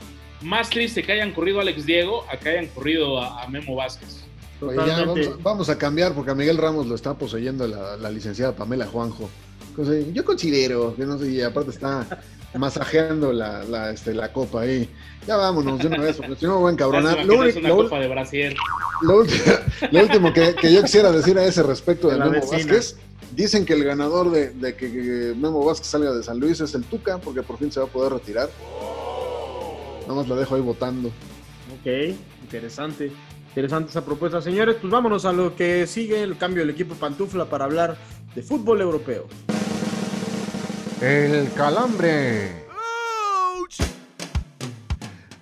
[0.41, 3.75] más triste que hayan corrido a Alex Diego a que hayan corrido a, a Memo
[3.75, 4.25] Vázquez.
[4.61, 5.07] Oye, ya, Totalmente.
[5.07, 8.57] vamos, a- vamos a cambiar porque a Miguel Ramos lo está poseyendo la, la licenciada
[8.57, 9.29] Pamela Juanjo.
[9.71, 12.07] Entonces, yo considero que no sé, y aparte está
[12.57, 14.89] masajeando la, la, este, la copa ahí.
[15.27, 17.15] Ya vámonos de una vez, porque si no me voy a encabronar.
[17.17, 18.57] Lástima Lo, es una lo- copa de Brasil.
[19.03, 19.43] lo último,
[19.93, 22.73] lo último que, que yo quisiera decir a ese respecto de De la Memo vecina.
[22.75, 22.97] Vázquez,
[23.35, 26.75] dicen que el ganador de, de que, que Memo Vázquez salga de San Luis es
[26.75, 28.49] el Tuca, porque por fin se va a poder retirar.
[30.03, 31.09] Nada más la dejo ahí votando.
[31.09, 33.13] Ok, interesante.
[33.49, 34.77] Interesante esa propuesta, señores.
[34.81, 37.97] Pues vámonos a lo que sigue, el cambio del equipo Pantufla para hablar
[38.35, 39.27] de fútbol europeo.
[41.01, 42.67] El calambre.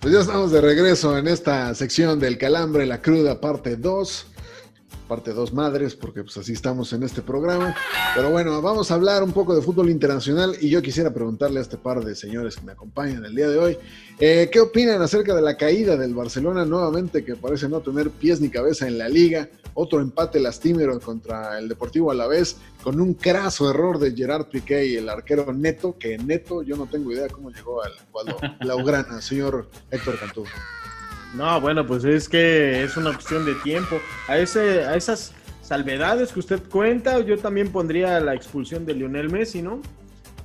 [0.01, 4.27] Pues ya estamos de regreso en esta sección del calambre, la cruda, parte 2.
[5.07, 7.75] Parte 2 madres, porque pues así estamos en este programa.
[8.15, 11.63] Pero bueno, vamos a hablar un poco de fútbol internacional y yo quisiera preguntarle a
[11.63, 13.79] este par de señores que me acompañan el día de hoy,
[14.19, 18.41] eh, ¿qué opinan acerca de la caída del Barcelona nuevamente, que parece no tener pies
[18.41, 19.49] ni cabeza en la liga?
[19.75, 24.97] Otro empate lastimero contra el Deportivo Alavés, con un craso error de Gerard Piqué y
[24.97, 29.69] el arquero Neto, que Neto yo no tengo idea cómo llegó al cuadro Blaugrana, señor
[29.91, 30.45] Héctor Cantú.
[31.35, 34.01] No, bueno, pues es que es una cuestión de tiempo.
[34.29, 39.31] A, ese, a esas salvedades que usted cuenta, yo también pondría la expulsión de Lionel
[39.31, 39.83] Messi, ¿no?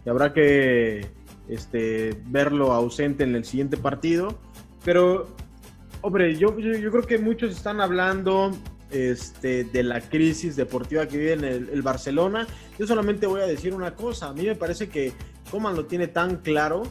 [0.05, 1.07] Y habrá que
[1.47, 4.39] este, verlo ausente en el siguiente partido.
[4.83, 5.27] Pero,
[6.01, 8.51] hombre, yo, yo, creo que muchos están hablando
[8.89, 12.47] este, de la crisis deportiva que vive en el, el Barcelona.
[12.79, 14.29] Yo solamente voy a decir una cosa.
[14.29, 15.13] A mí me parece que
[15.51, 16.83] Coman lo tiene tan claro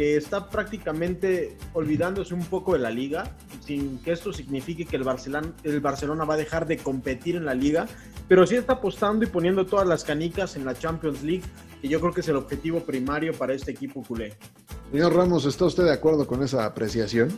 [0.00, 5.04] que está prácticamente olvidándose un poco de la liga, sin que esto signifique que el
[5.04, 7.86] Barcelona, el Barcelona va a dejar de competir en la liga,
[8.26, 11.42] pero sí está apostando y poniendo todas las canicas en la Champions League,
[11.82, 14.32] que yo creo que es el objetivo primario para este equipo culé.
[14.90, 17.36] Señor Ramos, ¿está usted de acuerdo con esa apreciación?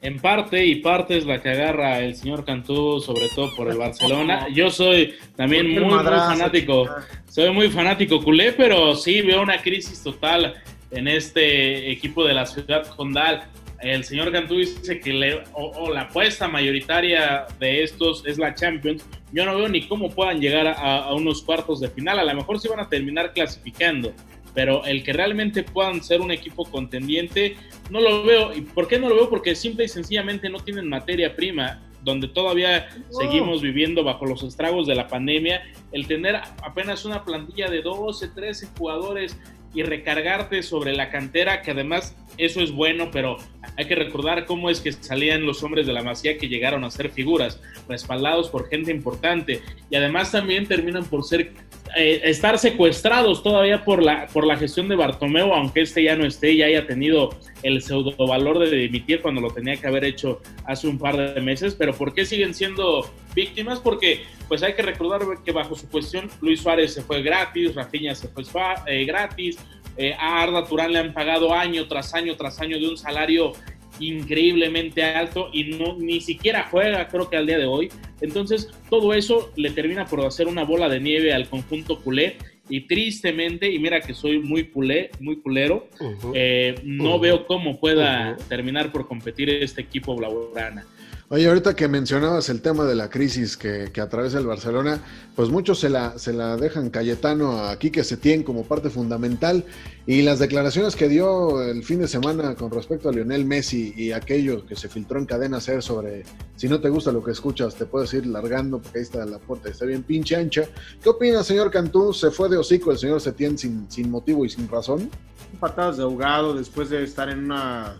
[0.00, 3.78] En parte y parte es la que agarra el señor Cantú, sobre todo por el
[3.78, 4.46] Barcelona.
[4.54, 7.08] Yo soy también muy, muy fanático, chica.
[7.28, 10.54] soy muy fanático culé, pero sí veo una crisis total
[10.90, 13.48] en este equipo de la ciudad condal.
[13.80, 18.54] El señor Cantú dice que le, o, o la apuesta mayoritaria de estos es la
[18.54, 19.04] Champions.
[19.32, 22.18] Yo no veo ni cómo puedan llegar a, a unos cuartos de final.
[22.18, 24.14] A lo mejor sí van a terminar clasificando,
[24.54, 27.56] pero el que realmente puedan ser un equipo contendiente,
[27.90, 28.54] no lo veo.
[28.54, 29.28] ¿Y por qué no lo veo?
[29.28, 31.82] Porque simple y sencillamente no tienen materia prima.
[32.02, 37.68] donde todavía seguimos viviendo bajo los estragos de la pandemia, el tener apenas una plantilla
[37.68, 39.36] de 12, 13 jugadores
[39.76, 43.36] y recargarte sobre la cantera, que además eso es bueno, pero
[43.76, 46.90] hay que recordar cómo es que salían los hombres de la Masía que llegaron a
[46.90, 51.52] ser figuras, respaldados por gente importante, y además también terminan por ser
[51.96, 56.26] eh, estar secuestrados todavía por la, por la gestión de Bartomeu, aunque este ya no
[56.26, 57.30] esté y haya tenido
[57.62, 61.40] el pseudo valor de dimitir cuando lo tenía que haber hecho hace un par de
[61.40, 63.80] meses, pero ¿por qué siguen siendo víctimas?
[63.80, 68.14] Porque pues hay que recordar que bajo su cuestión Luis Suárez se fue gratis, Rafinha
[68.14, 68.44] se fue
[68.86, 69.58] eh, gratis,
[69.96, 73.52] eh, a Arda Turán le han pagado año tras año tras año de un salario
[73.98, 77.88] increíblemente alto y no ni siquiera juega creo que al día de hoy.
[78.20, 82.36] Entonces todo eso le termina por hacer una bola de nieve al conjunto culé
[82.68, 85.88] y tristemente, y mira que soy muy culé, muy culero,
[86.34, 90.84] eh, no veo cómo pueda terminar por competir este equipo blaugrana.
[91.28, 95.00] Oye, ahorita que mencionabas el tema de la crisis que, atraviesa el Barcelona,
[95.34, 99.64] pues muchos se la, se la dejan Cayetano a Quique Setién como parte fundamental
[100.06, 104.12] y las declaraciones que dio el fin de semana con respecto a Lionel Messi y
[104.12, 106.22] aquello que se filtró en cadena ser sobre
[106.54, 109.40] si no te gusta lo que escuchas te puedes ir largando porque ahí está la
[109.40, 110.62] puerta, está bien pinche ancha.
[111.02, 112.12] ¿Qué opina, señor Cantú?
[112.12, 115.10] ¿Se fue de hocico el señor Setién sin, sin motivo y sin razón?
[115.58, 117.96] Patadas de ahogado después de estar en una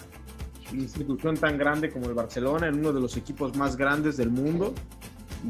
[0.72, 4.74] institución tan grande como el Barcelona, en uno de los equipos más grandes del mundo,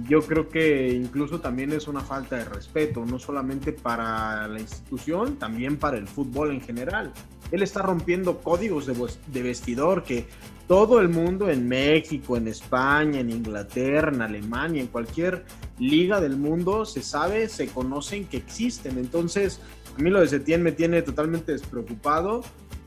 [0.09, 5.37] yo creo que incluso también es una falta de respeto, no solamente para la institución,
[5.37, 7.13] también para el fútbol en general.
[7.51, 10.27] Él está rompiendo códigos de, vestidor que
[10.67, 15.45] todo el mundo en México, en España, en Inglaterra, en Alemania, en cualquier
[15.79, 18.99] liga del mundo se sabe, se conocen que existen.
[18.99, 19.61] Entonces,
[19.97, 22.43] a mí lo de Setién me tiene totalmente despreocupado.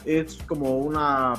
[0.10, 1.36] Es como una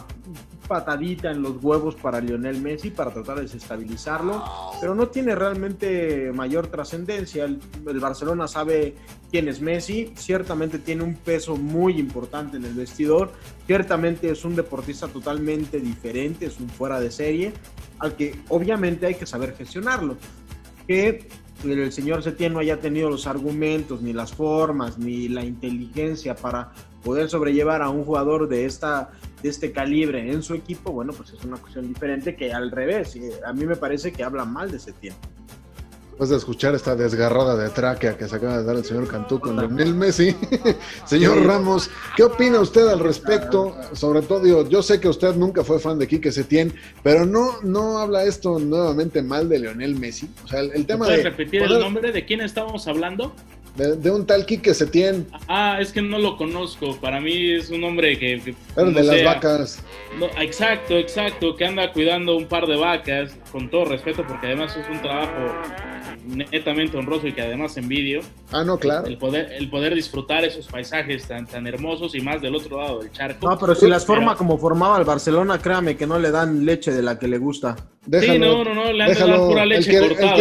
[0.68, 4.44] patadita en los huevos para Lionel Messi para tratar de desestabilizarlo,
[4.80, 7.44] pero no tiene realmente mayor trascendencia.
[7.44, 7.58] El,
[7.98, 8.94] Barcelona sabe
[9.32, 13.32] quién es Messi, ciertamente tiene un peso muy importante en el vestidor,
[13.66, 17.52] ciertamente es un deportista totalmente diferente, es un fuera de serie,
[17.98, 20.16] al que obviamente hay que saber gestionarlo.
[20.86, 21.28] Que
[21.64, 26.72] el señor Setién no haya tenido los argumentos, ni las formas, ni la inteligencia para
[27.02, 29.10] poder sobrellevar a un jugador de, esta,
[29.42, 33.18] de este calibre en su equipo, bueno, pues es una cuestión diferente que al revés.
[33.44, 35.14] A mí me parece que habla mal de Setién.
[36.20, 39.40] Después de escuchar esta desgarrada de tráquea que se acaba de dar el señor Cantú
[39.40, 40.36] con Lionel Messi,
[41.06, 43.74] señor Ramos, ¿qué opina usted al respecto?
[43.94, 47.96] Sobre todo, yo sé que usted nunca fue fan de Quique Setién, pero no, no
[47.96, 50.28] habla esto nuevamente mal de Lionel Messi.
[50.44, 51.30] O sea, el, tema ¿Puedes de.
[51.30, 53.32] repetir el nombre de quién estábamos hablando?
[53.76, 55.26] De, un tal Quique Setién.
[55.48, 57.00] Ah, es que no lo conozco.
[57.00, 58.54] Para mí es un hombre que.
[58.74, 59.82] Pero de las vacas.
[60.38, 61.56] exacto, exacto.
[61.56, 65.89] Que anda cuidando un par de vacas, con todo respeto, porque además es un trabajo
[66.26, 68.20] netamente honroso y que además envidio.
[68.52, 69.06] Ah, no, claro.
[69.06, 73.00] El poder, el poder disfrutar esos paisajes tan, tan hermosos y más del otro lado
[73.00, 73.48] del charco.
[73.48, 76.92] No, pero si las forma como formaba el Barcelona, créame que no le dan leche
[76.92, 77.76] de la que le gusta.
[78.20, 80.36] sí, no, no, no, le han dado pura leche cortada.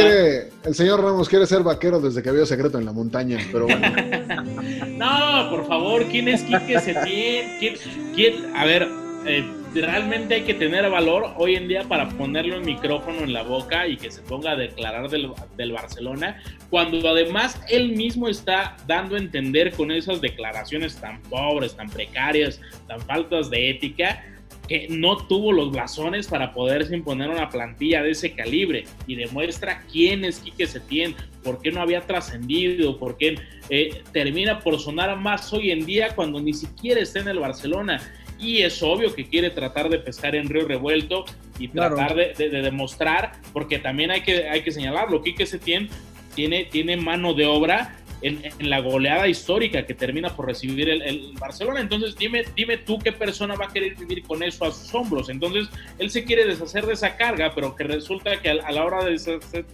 [0.66, 3.88] el señor Ramos quiere ser vaquero desde que vio Secreto en la Montaña, pero bueno.
[4.98, 7.60] no, por favor, ¿quién es Quique Setién?
[7.60, 7.76] ¿Quién,
[8.16, 8.56] quién?
[8.56, 8.88] A ver,
[9.26, 13.44] eh, realmente hay que tener valor hoy en día para ponerlo en micrófono en la
[13.44, 18.78] boca y que se ponga a declarar del, del, Barcelona, cuando además él mismo está
[18.88, 24.24] dando a entender con esas declaraciones tan pobres, tan precarias, tan faltas de ética,
[24.70, 28.84] que no tuvo los blasones para poderse imponer una plantilla de ese calibre.
[29.08, 33.36] Y demuestra quién es Quique Setién, por qué no había trascendido, por qué
[33.72, 38.00] eh, termina por sonar más hoy en día cuando ni siquiera está en el Barcelona
[38.40, 41.26] y es obvio que quiere tratar de pescar en río revuelto
[41.58, 45.90] y tratar de, demostrar, porque también hay que, hay que señalarlo, Quique Setién
[46.36, 51.82] tiene, tiene mano de obra en, la goleada histórica que termina por recibir el, Barcelona.
[51.82, 55.30] Entonces, dime, dime tú qué persona va a querer vivir con eso a sus hombros.
[55.30, 59.04] Entonces, él se quiere deshacer de esa carga, pero que resulta que a, la hora
[59.04, 59.12] de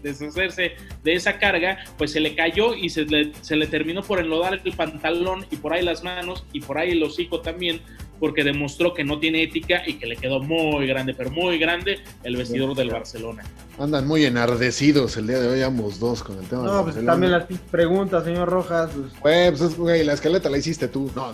[0.03, 4.19] deshacerse de esa carga, pues se le cayó y se le, se le terminó por
[4.19, 7.81] enlodar el pantalón y por ahí las manos y por ahí el hocico también
[8.19, 11.99] porque demostró que no tiene ética y que le quedó muy grande, pero muy grande
[12.23, 13.43] el vestidor del Barcelona.
[13.77, 17.33] Andan muy enardecidos el día de hoy ambos dos con el tema no, pues también
[17.33, 18.89] las preguntas, señor Rojas.
[19.21, 21.11] Pues, pues güey, la escaleta la hiciste tú.
[21.13, 21.25] No.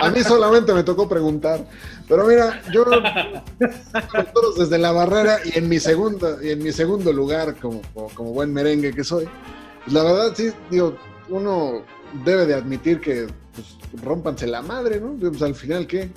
[0.00, 1.66] A mí solamente me tocó preguntar.
[2.08, 2.86] Pero mira, yo
[4.32, 7.82] todos desde la barrera y en mi segunda, y en mi segundo lugar, como,
[8.14, 9.28] como, buen merengue que soy,
[9.84, 10.96] pues la verdad sí, digo,
[11.28, 11.84] uno
[12.24, 15.14] debe de admitir que pues, rompanse la madre, ¿no?
[15.18, 16.10] Pues al final, ¿qué?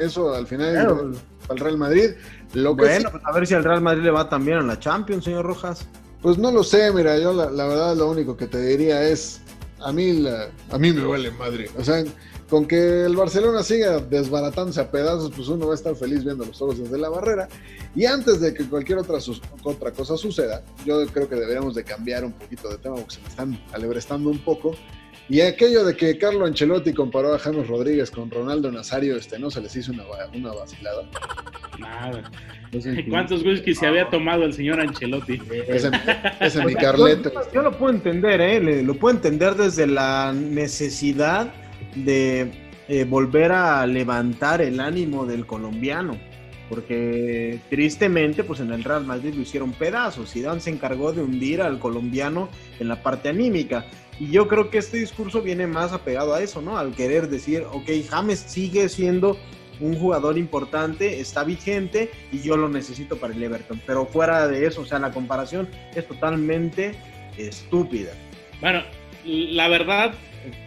[0.00, 1.14] eso al final
[1.46, 2.10] para el Real Madrid.
[2.54, 4.66] Lo que Bueno, sí- pues a ver si al Real Madrid le va también en
[4.66, 5.86] la Champions, señor Rojas.
[6.20, 9.40] pues no lo sé, mira, yo la, la verdad lo único que te diría es,
[9.80, 11.68] a mí, la- a mí me vale madre.
[11.76, 12.04] O sea,
[12.48, 16.44] con que el Barcelona siga desbaratándose a pedazos, pues uno va a estar feliz viendo
[16.44, 17.48] los toros desde la barrera.
[17.96, 19.18] Y antes de que cualquier otra,
[19.64, 23.20] otra cosa suceda, yo creo que deberíamos de cambiar un poquito de tema porque se
[23.22, 24.76] me están alebrestando un poco.
[25.28, 29.50] Y aquello de que Carlo Ancelotti comparó a James Rodríguez con Ronaldo Nazario, este, ¿no
[29.50, 31.04] se les hizo una, va- una vacilada?
[31.78, 32.30] Nada.
[33.08, 35.40] ¿Cuántos whisky se había tomado el señor Ancelotti?
[35.68, 35.90] Ese,
[36.64, 37.32] mi Yo, Carleto.
[37.32, 38.60] yo- yo lo puedo entender, ¿eh?
[38.60, 41.52] Le- lo puedo entender desde la necesidad
[41.94, 42.50] de
[42.88, 46.18] eh, volver a levantar el ánimo del colombiano.
[46.72, 50.32] Porque tristemente, pues en el Real Madrid lo hicieron pedazos.
[50.32, 52.48] Zidane se encargó de hundir al colombiano
[52.80, 53.84] en la parte anímica.
[54.18, 56.78] Y yo creo que este discurso viene más apegado a eso, ¿no?
[56.78, 59.36] Al querer decir, ok, James sigue siendo
[59.80, 63.78] un jugador importante, está vigente y yo lo necesito para el Everton.
[63.86, 66.94] Pero fuera de eso, o sea, la comparación es totalmente
[67.36, 68.12] estúpida.
[68.62, 68.80] Bueno,
[69.26, 70.14] la verdad,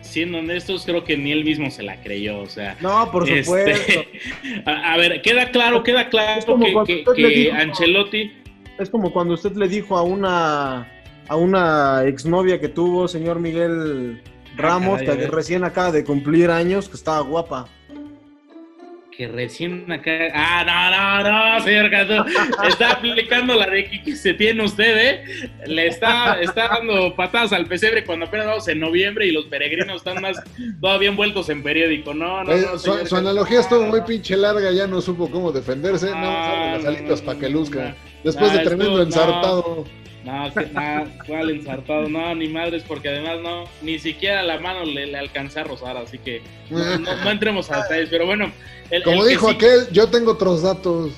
[0.02, 2.40] siendo honestos, creo que ni él mismo se la creyó.
[2.40, 4.02] O sea, No, por este, supuesto.
[4.66, 7.36] a, a ver, queda claro, queda Es claro como que, cuando que- usted le que
[7.40, 8.32] dijo- Ancelotti.
[8.80, 10.92] Es como cuando usted le dijo a una
[11.28, 14.22] a una exnovia que tuvo, señor Miguel
[14.58, 17.68] Ramos, caray, a que recién acaba de cumplir años, que estaba guapa.
[19.18, 20.12] Que recién acá.
[20.34, 22.26] Ah, no, no, no, señor Cantú.
[22.68, 25.50] Está aplicando la de que se tiene usted, ¿eh?
[25.68, 29.98] Le está, está dando patadas al pesebre cuando apenas vamos en noviembre y los peregrinos
[29.98, 30.38] están más
[30.82, 32.14] todavía envueltos en periódico.
[32.14, 32.78] No, no, Eh, no.
[32.78, 36.08] su, su analogía estuvo muy pinche larga, ya no supo cómo defenderse.
[36.12, 37.80] No, No, abre las no, alitas no, para que no, luzca.
[37.90, 37.96] no.
[38.26, 39.04] Después No, de tremendo estuvo- no.
[39.04, 39.86] ensartado.
[40.26, 42.10] No, que, no, ¿cuál ensartado?
[42.10, 45.96] No, ni madres, porque además no, ni siquiera la mano le, le alcanza a rozar,
[45.98, 48.52] así que no, no- no entremos a detalles, pero bueno.
[48.90, 51.14] el- Como el dijo sí- aquel, yo tengo otros datos.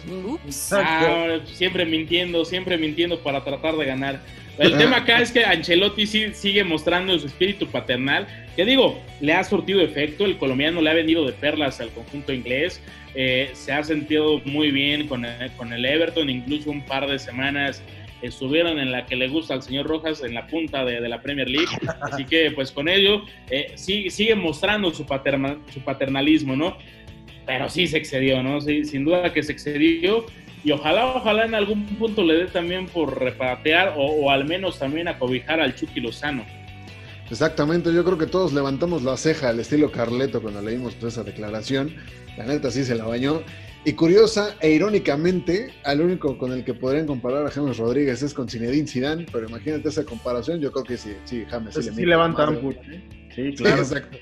[0.71, 4.19] Ah, siempre mintiendo, siempre mintiendo para tratar de ganar.
[4.57, 4.77] El Ah.
[4.77, 9.43] tema acá es que Ancelotti sí, sigue mostrando su espíritu paternal, que digo, le ha
[9.43, 12.81] surtido efecto, el colombiano le ha vendido de perlas al conjunto inglés,
[13.13, 17.19] eh, se ha sentido muy bien con el, con el Everton, incluso un par de
[17.19, 17.83] semanas
[18.21, 21.21] estuvieron en la que le gusta al señor Rojas en la punta de, de la
[21.21, 21.67] Premier League,
[22.01, 26.77] así que pues con ello eh, sigue, mostrando su, paterna- su paternalismo, ¿no?
[27.45, 28.59] Pero sí se excedió, ¿no?
[28.61, 30.25] Sin duda que se excedió
[30.63, 34.79] y ojalá, ojalá en algún punto le dé también por repatear o, o al menos
[34.79, 36.45] también acobijar al Chucky Lozano.
[37.29, 41.93] Exactamente, yo creo que todos levantamos la ceja al estilo Carleto cuando leímos esa declaración.
[42.37, 43.43] La neta sí se la bañó.
[43.87, 48.33] Y curiosa e irónicamente, al único con el que podrían comparar a James Rodríguez es
[48.33, 51.93] con Zinedine Zidane, pero imagínate esa comparación, yo creo que sí, sí, James sí, le
[51.93, 52.59] sí levantan madre.
[52.61, 53.01] puta, ¿eh?
[53.33, 53.81] Sí, Sí, claro.
[53.83, 54.17] exacto-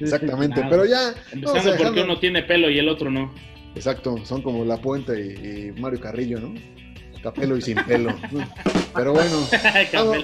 [0.00, 3.30] exactamente, pero ya, Empezando porque uno tiene pelo y el otro no.
[3.74, 6.54] Exacto, son como La Puente y, y Mario Carrillo, ¿no?
[7.22, 8.16] Capelo y sin pelo.
[8.94, 9.46] Pero bueno,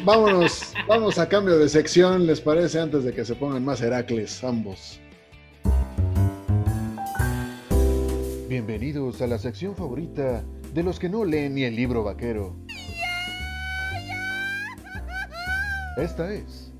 [0.02, 2.80] vámonos, vamos a cambio de sección, ¿les parece?
[2.80, 4.98] Antes de que se pongan más Heracles, ambos.
[8.58, 10.44] Bienvenidos a la sección favorita
[10.74, 12.56] de los que no leen ni el libro vaquero.
[15.96, 16.72] Esta es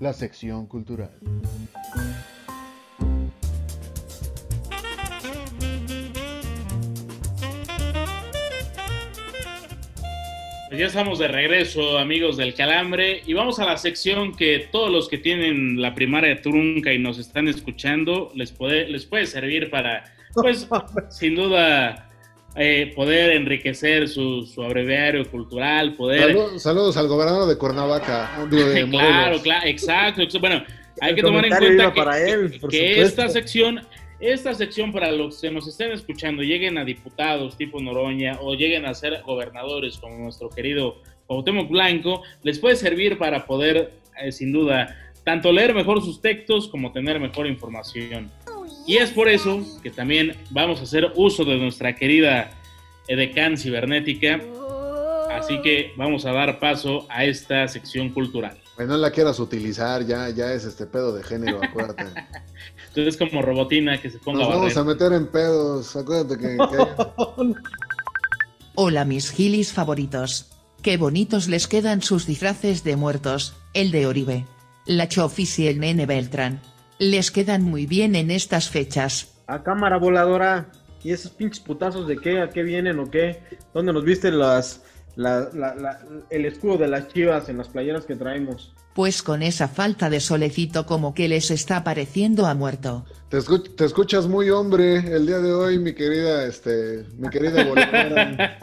[0.00, 1.10] la sección cultural.
[10.68, 14.90] Pues ya estamos de regreso, amigos del Calambre, y vamos a la sección que todos
[14.90, 19.68] los que tienen la primaria trunca y nos están escuchando les puede, les puede servir
[19.68, 20.68] para, pues,
[21.10, 22.10] sin duda,
[22.56, 26.34] eh, poder enriquecer su, su abreviario cultural, poder...
[26.34, 30.22] Salu- saludos al gobernador de Cuernavaca, de claro, claro, exacto.
[30.22, 30.62] ex- Bueno,
[31.00, 33.22] hay El que tomar en cuenta que, para él, que- por que supuesto.
[33.22, 33.80] esta sección,
[34.20, 38.86] esta sección para los que nos estén escuchando, lleguen a diputados tipo Noroña o lleguen
[38.86, 44.52] a ser gobernadores como nuestro querido Cuauhtémoc Blanco, les puede servir para poder, eh, sin
[44.52, 48.30] duda, tanto leer mejor sus textos como tener mejor información.
[48.86, 52.50] Y es por eso que también vamos a hacer uso de nuestra querida
[53.08, 54.40] edecán cibernética.
[55.30, 58.56] Así que vamos a dar paso a esta sección cultural.
[58.76, 62.04] Pues no la quieras utilizar, ya, ya es este pedo de género, acuérdate.
[62.88, 66.56] Entonces como robotina que se ponga Nos a vamos a meter en pedos, acuérdate que...
[66.56, 67.54] que-
[68.74, 70.50] Hola mis gilis favoritos.
[70.82, 74.46] Qué bonitos les quedan sus disfraces de muertos, el de Oribe.
[74.84, 76.60] La Chofis y el nene Beltrán.
[76.98, 79.34] Les quedan muy bien en estas fechas.
[79.46, 80.66] A cámara voladora.
[81.04, 82.40] ¿Y esos pinches putazos de qué?
[82.40, 83.40] ¿A qué vienen o qué?
[83.72, 84.82] ¿Dónde nos viste las,
[85.14, 85.98] la- la- la-
[86.30, 88.72] el escudo de las chivas en las playeras que traemos.
[88.94, 93.04] Pues con esa falta de solecito como que les está pareciendo a muerto.
[93.28, 97.62] Te, escu- te escuchas muy hombre el día de hoy, mi querida, este, mi querida
[97.64, 98.56] voladora.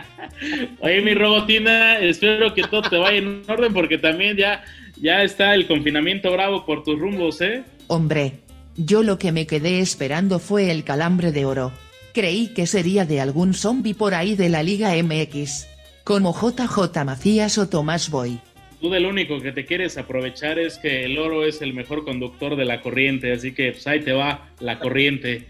[0.80, 4.64] Oye, mi robotina, espero que todo te vaya en orden porque también ya,
[5.00, 7.62] ya está el confinamiento bravo por tus rumbos, ¿eh?
[7.86, 8.40] Hombre,
[8.76, 11.72] yo lo que me quedé esperando fue el calambre de oro.
[12.12, 15.66] Creí que sería de algún zombie por ahí de la Liga MX.
[16.04, 18.40] Como JJ Macías o Tomás Boy.
[18.80, 22.56] Tú del único que te quieres aprovechar es que el oro es el mejor conductor
[22.56, 25.46] de la corriente, así que pues ahí te va la corriente.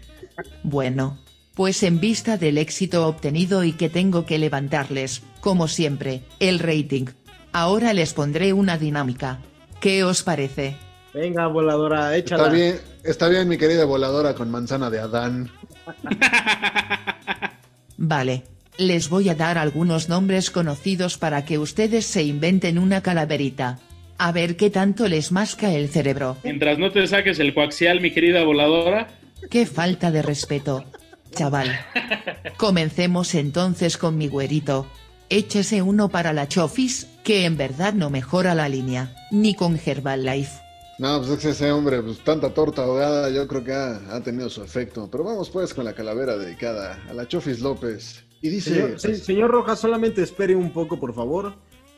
[0.63, 1.19] Bueno,
[1.53, 7.05] pues en vista del éxito obtenido y que tengo que levantarles, como siempre, el rating.
[7.51, 9.39] Ahora les pondré una dinámica.
[9.81, 10.75] ¿Qué os parece?
[11.15, 12.43] Venga, voladora, échala.
[12.43, 15.49] Está bien, está bien, mi querida voladora con manzana de Adán.
[17.97, 18.43] Vale,
[18.77, 23.79] les voy a dar algunos nombres conocidos para que ustedes se inventen una calaverita.
[24.17, 26.35] A ver qué tanto les masca el cerebro.
[26.43, 29.07] Mientras no te saques el coaxial, mi querida voladora,
[29.49, 30.83] Qué falta de respeto.
[31.31, 31.79] Chaval.
[32.57, 34.85] Comencemos entonces con mi güerito.
[35.29, 40.64] Échese uno para la Chofis, que en verdad no mejora la línea, ni con Herbalife.
[40.97, 44.63] No, pues ese hombre, pues tanta torta ahogada, yo creo que ha, ha tenido su
[44.63, 45.09] efecto.
[45.11, 48.23] Pero vamos pues con la calavera dedicada a la Chofis López.
[48.41, 51.53] Y dice, Señor, se- señor Rojas, solamente espere un poco, por favor,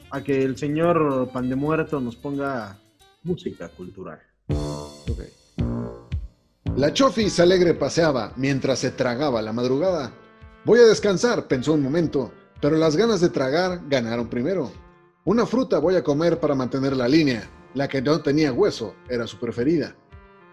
[0.09, 2.79] a que el señor Pan de Muerto nos ponga
[3.23, 4.19] música cultural.
[4.47, 5.19] Ok.
[6.75, 10.11] La Chofis alegre paseaba mientras se tragaba la madrugada.
[10.63, 12.31] Voy a descansar, pensó un momento,
[12.61, 14.71] pero las ganas de tragar ganaron primero.
[15.25, 17.47] Una fruta voy a comer para mantener la línea.
[17.77, 19.95] La que no tenía hueso era su preferida.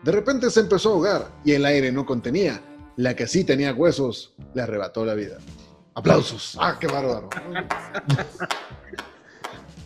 [0.03, 2.61] De repente se empezó a ahogar y el aire no contenía.
[2.97, 5.39] La que sí tenía huesos le arrebató la vida.
[5.95, 6.55] Aplausos.
[6.61, 7.31] ¡Ah, qué bárbaro!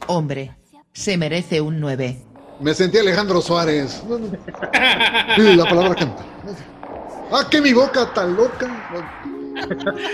[0.08, 0.56] Hombre,
[0.92, 2.20] se merece un 9.
[2.58, 4.02] Me sentí Alejandro Suárez.
[5.38, 6.26] La palabra canta.
[7.30, 8.68] ¡Ah, que mi boca tan loca!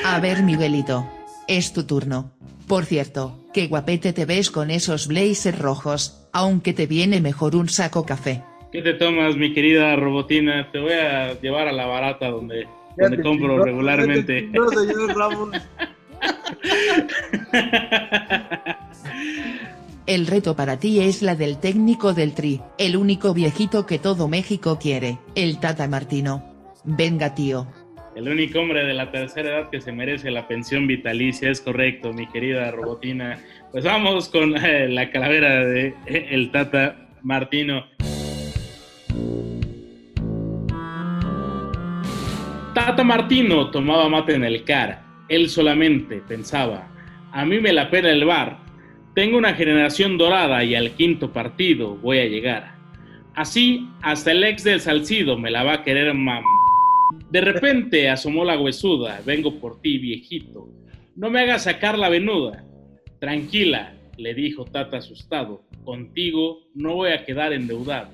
[0.04, 1.08] A ver, Miguelito.
[1.48, 2.32] Es tu turno.
[2.68, 7.70] Por cierto, qué guapete te ves con esos blazers rojos, aunque te viene mejor un
[7.70, 8.42] saco café.
[8.74, 10.68] ¿qué te tomas, mi querida robotina?
[10.72, 14.42] Te voy a llevar a la barata donde, donde compro chingó, regularmente.
[14.42, 15.52] ya te chingó, señor Ramón.
[20.06, 24.26] El reto para ti es la del técnico del Tri, el único viejito que todo
[24.28, 26.44] México quiere, el Tata Martino.
[26.82, 27.68] Venga, tío.
[28.16, 32.12] El único hombre de la tercera edad que se merece la pensión vitalicia, es correcto,
[32.12, 33.40] mi querida robotina.
[33.72, 37.86] Pues vamos con eh, la calavera de eh, el Tata Martino.
[42.72, 45.02] Tata Martino tomaba mate en el CAR.
[45.28, 46.86] Él solamente pensaba,
[47.32, 48.58] a mí me la pena el bar.
[49.16, 52.74] Tengo una generación dorada y al quinto partido voy a llegar.
[53.34, 56.44] Así, hasta el ex del Salcido me la va a querer mam.
[57.30, 60.68] De repente asomó la huesuda, vengo por ti, viejito.
[61.16, 62.64] No me hagas sacar la venuda.
[63.20, 68.10] Tranquila, le dijo Tata asustado, contigo no voy a quedar endeudado.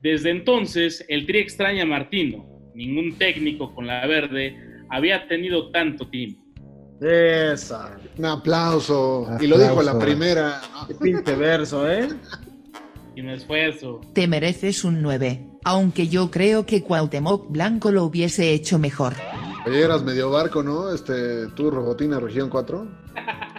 [0.00, 2.46] Desde entonces, el Tri extraña a Martino.
[2.74, 4.56] Ningún técnico con la verde
[4.88, 6.40] había tenido tanto tiempo.
[7.00, 7.98] Esa.
[8.16, 9.28] Un aplauso.
[9.40, 9.98] Y lo dijo la Aplauso.
[10.00, 10.60] primera.
[10.86, 12.08] Qué pinche verso, ¿eh?
[13.14, 14.00] Sin esfuerzo.
[14.14, 19.12] Te mereces un 9, aunque yo creo que Cuauhtémoc Blanco lo hubiese hecho mejor.
[19.66, 20.90] Oye, eras medio barco, ¿no?
[20.90, 22.86] Este, tú, Robotina, región 4.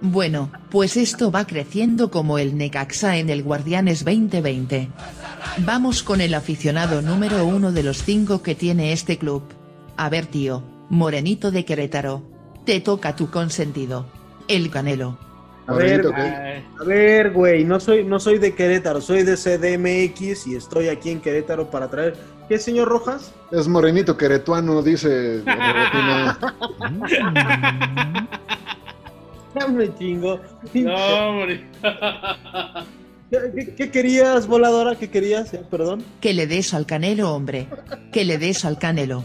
[0.00, 4.90] Bueno, pues esto va creciendo como el Necaxa en el Guardianes 2020.
[5.66, 9.42] Vamos con el aficionado número uno de los cinco que tiene este club.
[9.96, 12.22] A ver tío, Morenito de Querétaro.
[12.64, 14.06] Te toca tu consentido.
[14.46, 15.18] El Canelo.
[15.68, 16.14] A ver, Morenito,
[16.80, 21.10] A ver, güey, no soy, no soy de Querétaro, soy de CDMX y estoy aquí
[21.10, 22.16] en Querétaro para traer.
[22.48, 23.32] ¿Qué, señor Rojas?
[23.52, 25.42] Es morenito queretuano, dice
[29.70, 30.40] me chingo.
[30.74, 30.94] no,
[31.28, 31.66] hombre.
[33.30, 34.96] ¿Qué, qué- qué querías, voladora?
[34.96, 35.52] ¿Qué querías?
[35.52, 36.02] Eh, perdón.
[36.20, 37.66] Que le des al Canelo, hombre.
[38.12, 39.22] Que le des al Canelo.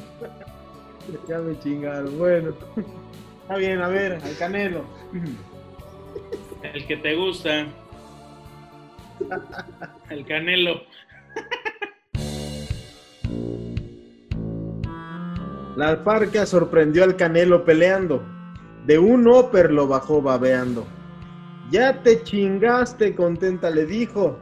[1.29, 2.17] Ya me chingaron.
[2.17, 2.53] Bueno.
[3.43, 4.85] Está bien, a ver, al canelo.
[6.63, 7.67] El que te gusta.
[10.09, 10.81] El canelo.
[15.75, 18.23] La alfarca sorprendió al Canelo peleando.
[18.85, 20.85] De un upper lo bajó babeando.
[21.69, 24.39] Ya te chingaste, contenta le dijo.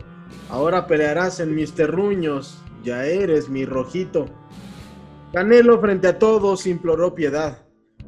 [0.50, 2.62] Ahora pelearás en mis terruños.
[2.84, 4.26] Ya eres mi rojito.
[5.34, 7.66] Canelo frente a todos imploró piedad.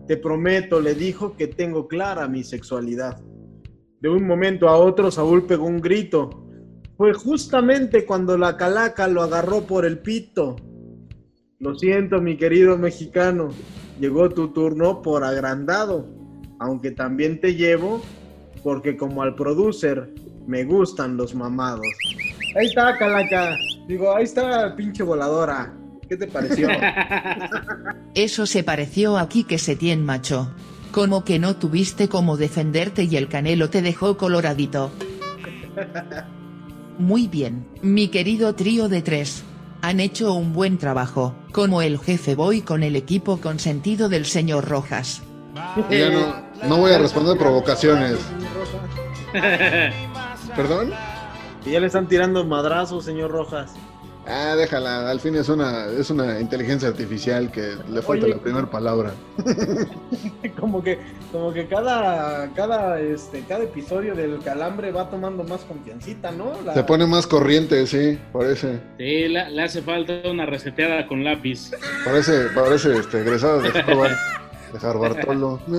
[0.07, 3.21] Te prometo, le dijo que tengo clara mi sexualidad.
[4.03, 6.29] De un momento a otro, Saúl pegó un grito.
[6.97, 10.57] Fue justamente cuando la calaca lo agarró por el pito.
[11.59, 13.51] Lo siento, mi querido mexicano.
[14.01, 16.05] Llegó tu turno por agrandado.
[16.59, 18.01] Aunque también te llevo,
[18.61, 20.13] porque como al producer
[20.47, 21.87] me gustan los mamados.
[22.57, 23.55] Ahí está, calaca.
[23.87, 25.77] Digo, ahí está, pinche voladora.
[26.09, 26.67] ¿Qué te pareció?
[28.15, 30.53] Eso se pareció a Quique Setién macho.
[30.93, 34.91] Como que no tuviste cómo defenderte y el canelo te dejó coloradito.
[36.99, 39.43] Muy bien, mi querido trío de tres.
[39.81, 44.69] Han hecho un buen trabajo, como el jefe voy con el equipo consentido del señor
[44.69, 45.23] Rojas.
[45.89, 48.19] Ya no, no voy a responder provocaciones.
[50.55, 50.91] ¿Perdón?
[51.65, 53.73] Y ya le están tirando madrazos, señor Rojas.
[54.25, 58.35] Ah, déjala, al fin es una, es una inteligencia artificial que le falta Oye.
[58.35, 59.11] la primera palabra.
[60.59, 60.97] como que,
[61.31, 66.53] como que cada, cada, este, cada episodio del calambre va tomando más confiancita, ¿no?
[66.65, 68.79] La- Se pone más corriente, sí, parece.
[68.97, 71.71] Sí, le, le hace falta una reseteada con lápiz.
[72.05, 74.11] Parece, parece este, egresado de Harvard,
[74.71, 75.59] de Harvartolo.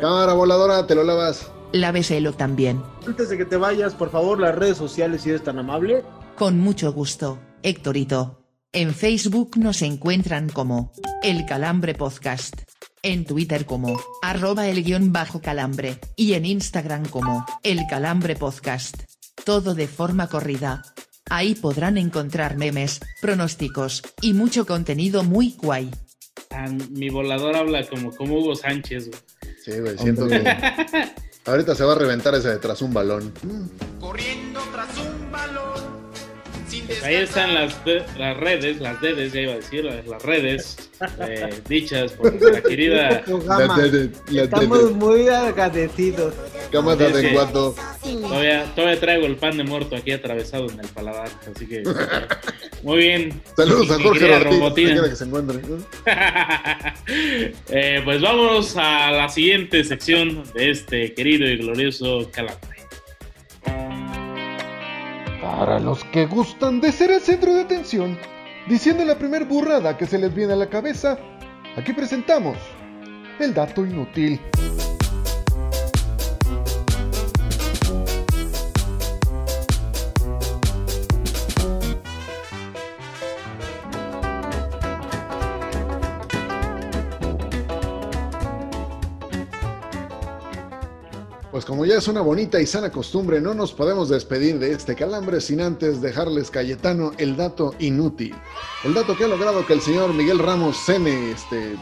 [0.00, 1.50] Cámara voladora, te lo lavas.
[1.72, 2.82] Láveselo también.
[3.06, 6.02] Antes de que te vayas, por favor, las redes sociales, si eres tan amable.
[6.36, 8.38] Con mucho gusto, Héctorito.
[8.72, 10.92] En Facebook nos encuentran como
[11.22, 12.56] El Calambre Podcast.
[13.02, 15.98] En Twitter como arroba el guion bajo calambre.
[16.16, 18.96] Y en Instagram como El Calambre Podcast.
[19.44, 20.82] Todo de forma corrida.
[21.28, 25.90] Ahí podrán encontrar memes, pronósticos, y mucho contenido muy guay.
[26.50, 29.08] Ah, mi volador habla como, como Hugo Sánchez.
[29.08, 29.20] güey.
[29.64, 30.42] Sí, güey, siento que
[31.50, 33.32] ahorita se va a reventar ese tras un balón.
[34.00, 35.59] Corriendo tras un balón.
[36.90, 40.20] Pues ahí están las, de- las redes, las dedes, ya iba a decir, las, las
[40.24, 46.34] redes eh, dichas por la querida La de- de- la de- de- muy agradecidos.
[46.72, 47.76] Cámara Sí, de guato.
[48.02, 51.84] Todavía, todavía traigo el pan de muerto aquí atravesado en el paladar, así que
[52.82, 53.40] muy bien.
[53.56, 55.58] Saludos a Jorge Ortiz, que se encuentre.
[57.68, 62.69] Eh, pues vámonos a la siguiente sección de este querido y glorioso calambre.
[65.40, 68.18] Para los que gustan de ser el centro de atención,
[68.68, 71.18] diciendo la primer burrada que se les viene a la cabeza,
[71.78, 72.58] aquí presentamos
[73.38, 74.38] el dato inútil.
[91.70, 95.40] Como ya es una bonita y sana costumbre, no nos podemos despedir de este calambre
[95.40, 98.34] sin antes dejarles Cayetano el dato inútil.
[98.82, 101.76] El dato que ha logrado que el señor Miguel Ramos cene este,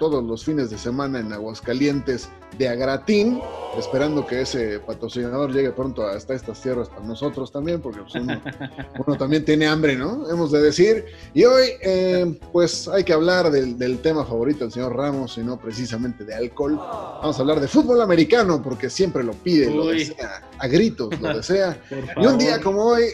[0.00, 3.40] todos los fines de semana en Aguascalientes de Agratín,
[3.78, 8.40] esperando que ese patrocinador llegue pronto hasta estas tierras para nosotros también, porque pues, uno,
[9.06, 10.28] uno también tiene hambre, ¿no?
[10.28, 11.04] Hemos de decir.
[11.34, 15.42] Y hoy, eh, pues hay que hablar del, del tema favorito del señor Ramos y
[15.42, 16.76] no precisamente de alcohol.
[16.76, 19.98] Vamos a hablar de fútbol americano porque siempre lo pide, lo Uy.
[19.98, 21.78] desea, a gritos lo desea.
[22.16, 23.04] Y un día como hoy,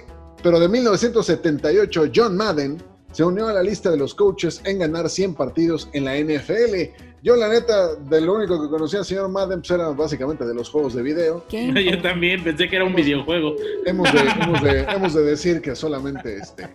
[0.43, 2.78] pero de 1978, John Madden
[3.17, 6.93] se unió a la lista de los coaches en ganar 100 partidos en la NFL.
[7.23, 10.53] Yo, la neta, de lo único que conocía al señor Madden pues, era básicamente de
[10.55, 11.43] los juegos de video.
[11.51, 13.55] Yo también pensé que era un videojuego.
[13.87, 16.69] Hemos de, hemos de- hemos de decir que solamente este,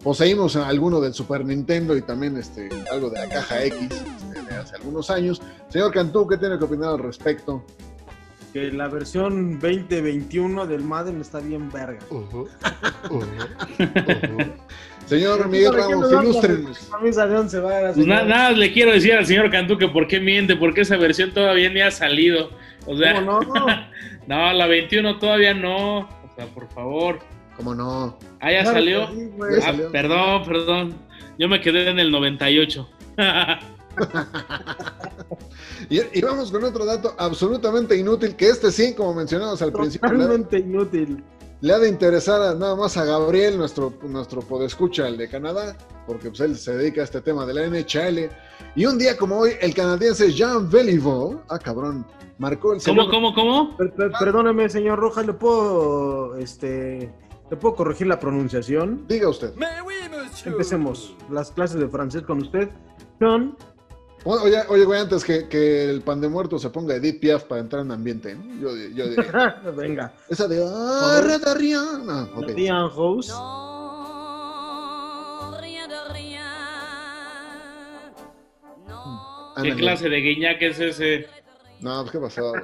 [0.00, 4.54] poseímos alguno del Super Nintendo y también este, algo de la caja X este, de
[4.54, 5.42] hace algunos años.
[5.68, 7.64] Señor Cantú, ¿qué tiene que opinar al respecto?
[8.52, 11.98] Que la versión 2021 del Madden está bien verga.
[15.06, 16.90] Señor Miguel Ramos, ilústrenos.
[17.00, 18.06] Pues na- señor.
[18.26, 21.70] nada le quiero decir al señor Cantú que por qué miente, porque esa versión todavía
[21.70, 22.50] ni ha salido.
[22.86, 23.66] O sea, ¿Cómo no?
[24.26, 26.00] no, la 21 todavía no.
[26.00, 27.20] O sea, por favor.
[27.56, 28.18] ¿Cómo no?
[28.40, 29.06] Ah, ya Claro salió.
[29.08, 29.30] sí.
[29.38, 29.90] Ya Ah, salió.
[29.92, 30.94] perdón, perdón.
[31.38, 32.88] Yo me quedé en el 98.
[35.90, 40.08] Y, y vamos con otro dato absolutamente inútil, que este sí, como mencionamos al principio,
[40.12, 41.22] le, ha- Totalmente inútil.
[41.60, 45.76] le ha de interesar a- nada más a Gabriel, nuestro, nuestro podescucha, el de Canadá,
[46.06, 48.30] porque pues, él se dedica a este tema de la NHL.
[48.74, 52.06] Y un día como hoy, el canadiense Jean Beliveau, ah cabrón,
[52.38, 53.76] marcó el ¿Cómo, segundo- cómo, cómo?
[53.76, 57.12] Per- per- perdóneme, señor Rojas, ¿le puedo, este,
[57.50, 59.04] ¿le puedo corregir la pronunciación?
[59.08, 59.52] Diga usted.
[60.44, 62.68] Empecemos las clases de francés con usted.
[63.20, 63.56] John,
[64.24, 67.60] Oye, oye, güey, antes que, que el pan de muerto se ponga Edith Piaf para
[67.60, 68.60] entrar en ambiente, ¿no?
[68.60, 69.62] Yo, yo diría.
[69.76, 70.12] venga.
[70.28, 70.60] Esa de...
[70.64, 72.04] Ah, Retarrián.
[72.08, 72.46] Ah, ok.
[72.48, 73.28] Diane House.
[73.28, 73.38] Non,
[75.60, 76.42] rien de rien.
[79.62, 81.26] ¿Qué clase de guiñac es ese?
[81.80, 82.62] No, pues qué pasó, güey.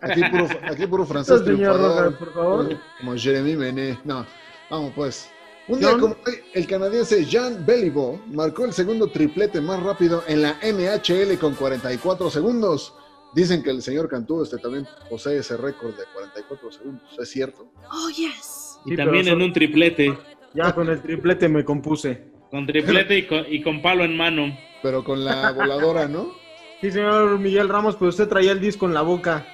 [0.00, 2.16] Aquí puro, aquí puro francés Señor triunfador.
[2.16, 2.68] Por favor.
[2.98, 3.98] Como Jeremy Mené.
[4.04, 4.24] No,
[4.70, 5.28] vamos pues.
[5.66, 10.42] Un día como hoy, el canadiense Jean Beliveau marcó el segundo triplete más rápido en
[10.42, 12.94] la NHL con 44 segundos.
[13.34, 17.18] Dicen que el señor Cantú este, también posee ese récord de 44 segundos.
[17.18, 17.72] ¿Es cierto?
[17.90, 18.78] Oh, yes.
[18.84, 20.18] Y Sí, también pero en un triplete.
[20.52, 22.30] Ya con el triplete me compuse.
[22.50, 24.56] Con triplete y con, y con palo en mano.
[24.82, 26.32] Pero con la voladora, ¿no?
[26.80, 29.46] Sí, señor Miguel Ramos, pues usted traía el disco en la boca.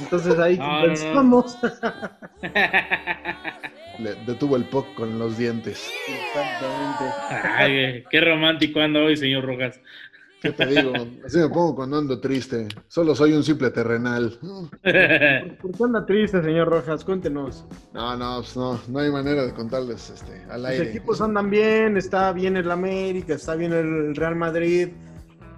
[0.00, 1.46] Entonces ahí No, no, no.
[3.98, 5.90] Le detuvo el POC con los dientes.
[6.08, 7.04] Exactamente.
[7.56, 9.80] Ay, qué romántico anda hoy, señor Rojas.
[10.40, 10.92] ¿Qué te digo?
[11.24, 12.66] Así me pongo cuando ando triste.
[12.88, 14.38] Solo soy un simple terrenal.
[14.42, 17.04] ¿Por qué anda triste, señor Rojas?
[17.04, 17.64] Cuéntenos.
[17.92, 20.88] No, no, pues no, no hay manera de contarles este, al Los aire.
[20.90, 24.88] equipos andan bien, está bien el América, está bien el Real Madrid.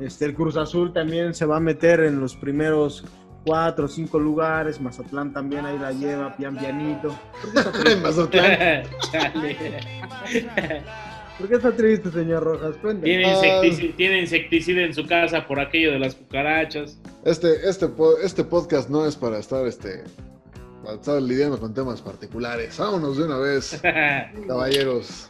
[0.01, 3.05] Este, el Cruz Azul también se va a meter en los primeros
[3.45, 4.81] cuatro o cinco lugares.
[4.81, 7.17] Mazatlán también ahí la lleva, pian pianito.
[7.41, 8.85] ¿Por qué está triste, Mazatlán.
[11.39, 12.77] ¿Por qué está triste, señor Rojas?
[12.81, 13.03] Cuéntenos.
[13.05, 16.97] Tiene, insecticida, tiene insecticida en su casa por aquello de las cucarachas.
[17.25, 17.89] Este, este,
[18.23, 20.05] este podcast no es para estar, este,
[20.85, 22.79] para estar lidiando con temas particulares.
[22.79, 23.81] Vámonos de una vez,
[24.47, 25.29] caballeros.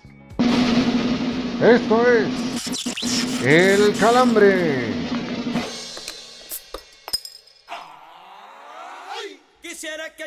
[1.63, 5.24] Esto es El Calambre.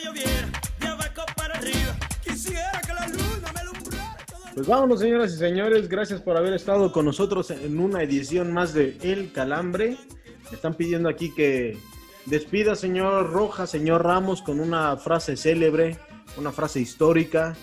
[0.08, 0.50] Lloviera
[0.80, 1.96] de abajo para arriba.
[2.24, 4.18] Quisiera que la luna me alumbrara
[4.54, 5.90] Pues vámonos, señoras y señores.
[5.90, 9.98] Gracias por haber estado con nosotros en una edición más de El Calambre.
[10.50, 11.78] Me están pidiendo aquí que
[12.26, 15.98] despida, señor Rojas, señor Ramos, con una frase célebre,
[16.38, 17.56] una frase histórica.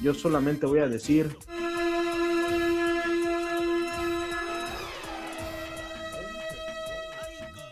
[0.00, 1.36] Yo solamente voy a decir.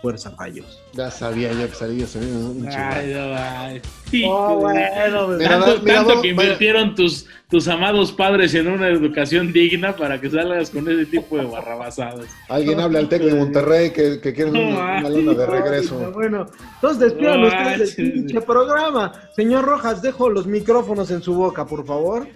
[0.03, 0.80] Fuerza Fallos.
[0.94, 3.18] Ya sabía yo que salía, salía un Ay, chico.
[3.18, 3.82] no, ay.
[4.24, 8.88] Oh, bueno, Mira, Tanto, mira, tanto que vaya- invirtieron tus, tus amados padres en una
[8.88, 12.26] educación digna para que salgas con ese tipo de barrabasadas.
[12.48, 16.11] Alguien habla al Tec de Monterrey que, que quiere una, una luna de Ay, regreso.
[16.12, 16.46] Bueno,
[16.76, 19.12] entonces despidan No ustedes del pinche programa.
[19.36, 22.26] Señor Rojas, dejo los micrófonos en su boca, por favor.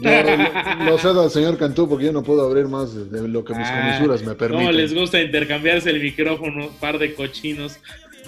[0.00, 3.44] Yo lo, lo cedo al señor Cantú porque yo no puedo abrir más de, lo
[3.44, 4.76] que mis Ah, comisuras me ¿Cómo permiten.
[4.76, 6.68] les gusta intercambiarse el micrófono?
[6.80, 7.78] Par de cochinos.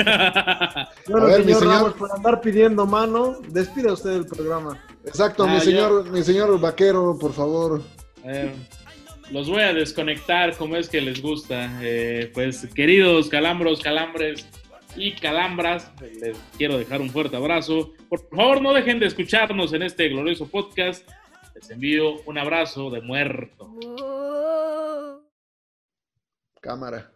[1.09, 1.75] Bueno, A ver, mi señor, señor.
[1.77, 4.83] Ramos, por andar pidiendo mano, despida usted el programa.
[5.05, 7.83] Exacto, Ah, mi yo- señor, mi señor vaquero, por favor.
[8.25, 8.53] Eh,
[9.31, 11.79] los voy a desconectar como es que les gusta.
[11.83, 14.45] Eh, pues queridos calambros, calambres
[14.97, 15.91] y calambras,
[16.21, 17.93] les quiero dejar un fuerte abrazo.
[18.09, 21.09] Por favor, no dejen de escucharnos en este glorioso podcast.
[21.55, 23.71] Les envío un abrazo de muerto.
[26.61, 27.11] Cámara.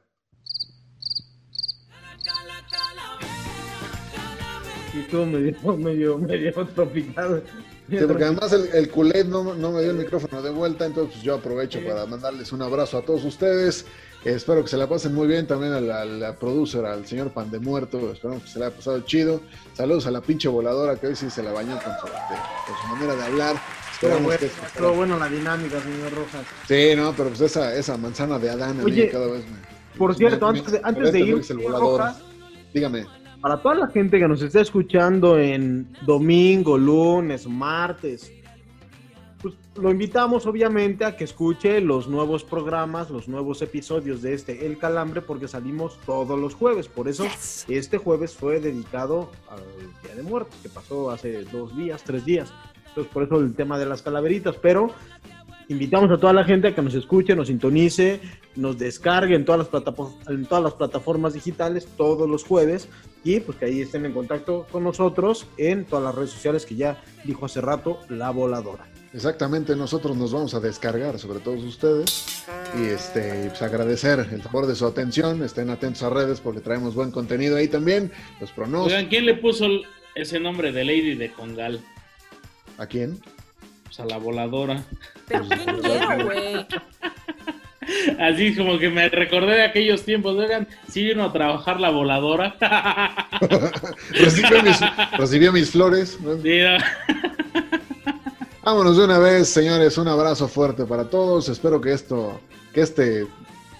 [4.94, 7.42] Y tú medio, medio, medio tropical.
[7.88, 11.14] Sí, porque además el, el Kool-Aid no, no me dio el micrófono de vuelta, entonces
[11.14, 13.86] pues yo aprovecho para mandarles un abrazo a todos ustedes.
[14.24, 17.30] Espero que se la pasen muy bien también a la, a la producer, al señor
[17.30, 18.12] Pan de Muerto.
[18.12, 19.40] Esperamos que se la haya pasado chido.
[19.72, 22.86] Saludos a la pinche voladora que hoy sí se la bañó con su, con su
[22.88, 23.56] manera de hablar.
[24.00, 26.46] Pero bueno, que la dinámica, señor Rojas.
[26.66, 29.56] Sí, no, pero pues esa, esa manzana de Adán a mí Oye, cada vez me.
[29.98, 31.72] Por cierto, me- antes me- antes de ir, señor.
[31.72, 32.22] Rojas,
[32.72, 33.06] Dígame.
[33.40, 38.30] para toda la gente que nos está escuchando en domingo, lunes, martes,
[39.42, 44.66] pues lo invitamos obviamente a que escuche los nuevos programas, los nuevos episodios de este
[44.66, 46.86] El Calambre, porque salimos todos los jueves.
[46.88, 47.24] Por eso
[47.68, 49.60] este jueves fue dedicado al
[50.04, 52.52] Día de Muertos, que pasó hace dos días, tres días.
[52.88, 54.92] Entonces por eso el tema de las calaveritas, pero
[55.68, 58.20] invitamos a toda la gente a que nos escuche, nos sintonice,
[58.56, 59.84] nos descargue en todas las,
[60.28, 62.88] en todas las plataformas digitales todos los jueves
[63.24, 66.76] y pues que ahí estén en contacto con nosotros en todas las redes sociales que
[66.76, 68.86] ya dijo hace rato la voladora.
[69.12, 72.46] Exactamente, nosotros nos vamos a descargar sobre todos ustedes
[72.78, 75.42] y este pues agradecer el favor de su atención.
[75.42, 78.12] Estén atentos a redes porque traemos buen contenido ahí también.
[78.38, 78.92] Los pronósticos.
[78.92, 79.66] Oigan, ¿quién le puso
[80.14, 81.80] ese nombre de Lady de Congal?
[82.78, 83.18] ¿A quién?
[83.84, 84.82] Pues a la voladora.
[85.26, 86.66] Pero ¿quién quiero, güey?
[88.20, 90.36] Así como que me recordé de aquellos tiempos.
[90.36, 92.56] Oigan, sí vino a trabajar la voladora.
[94.10, 94.78] Recibió mis,
[95.16, 96.18] recibió mis flores.
[96.20, 96.40] ¿no?
[96.40, 96.78] Sí, ¿no?
[98.62, 99.96] Vámonos de una vez, señores.
[99.98, 101.48] Un abrazo fuerte para todos.
[101.48, 102.40] Espero que esto,
[102.74, 103.26] que este,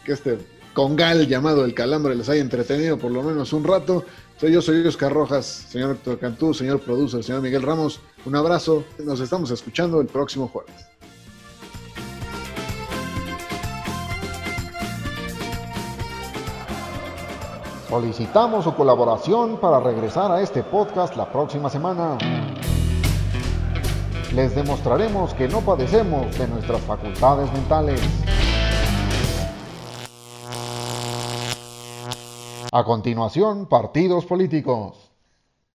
[0.05, 0.39] que este
[0.73, 4.05] congal llamado el calambre les haya entretenido por lo menos un rato.
[4.39, 8.01] Soy yo, soy Oscar Rojas, señor Héctor Cantú, señor producer, señor Miguel Ramos.
[8.25, 8.85] Un abrazo.
[9.05, 10.87] Nos estamos escuchando el próximo jueves.
[17.89, 22.17] Solicitamos su colaboración para regresar a este podcast la próxima semana.
[24.37, 28.01] Les demostraremos que no padecemos de nuestras facultades mentales.
[32.71, 35.08] A continuación, partidos políticos.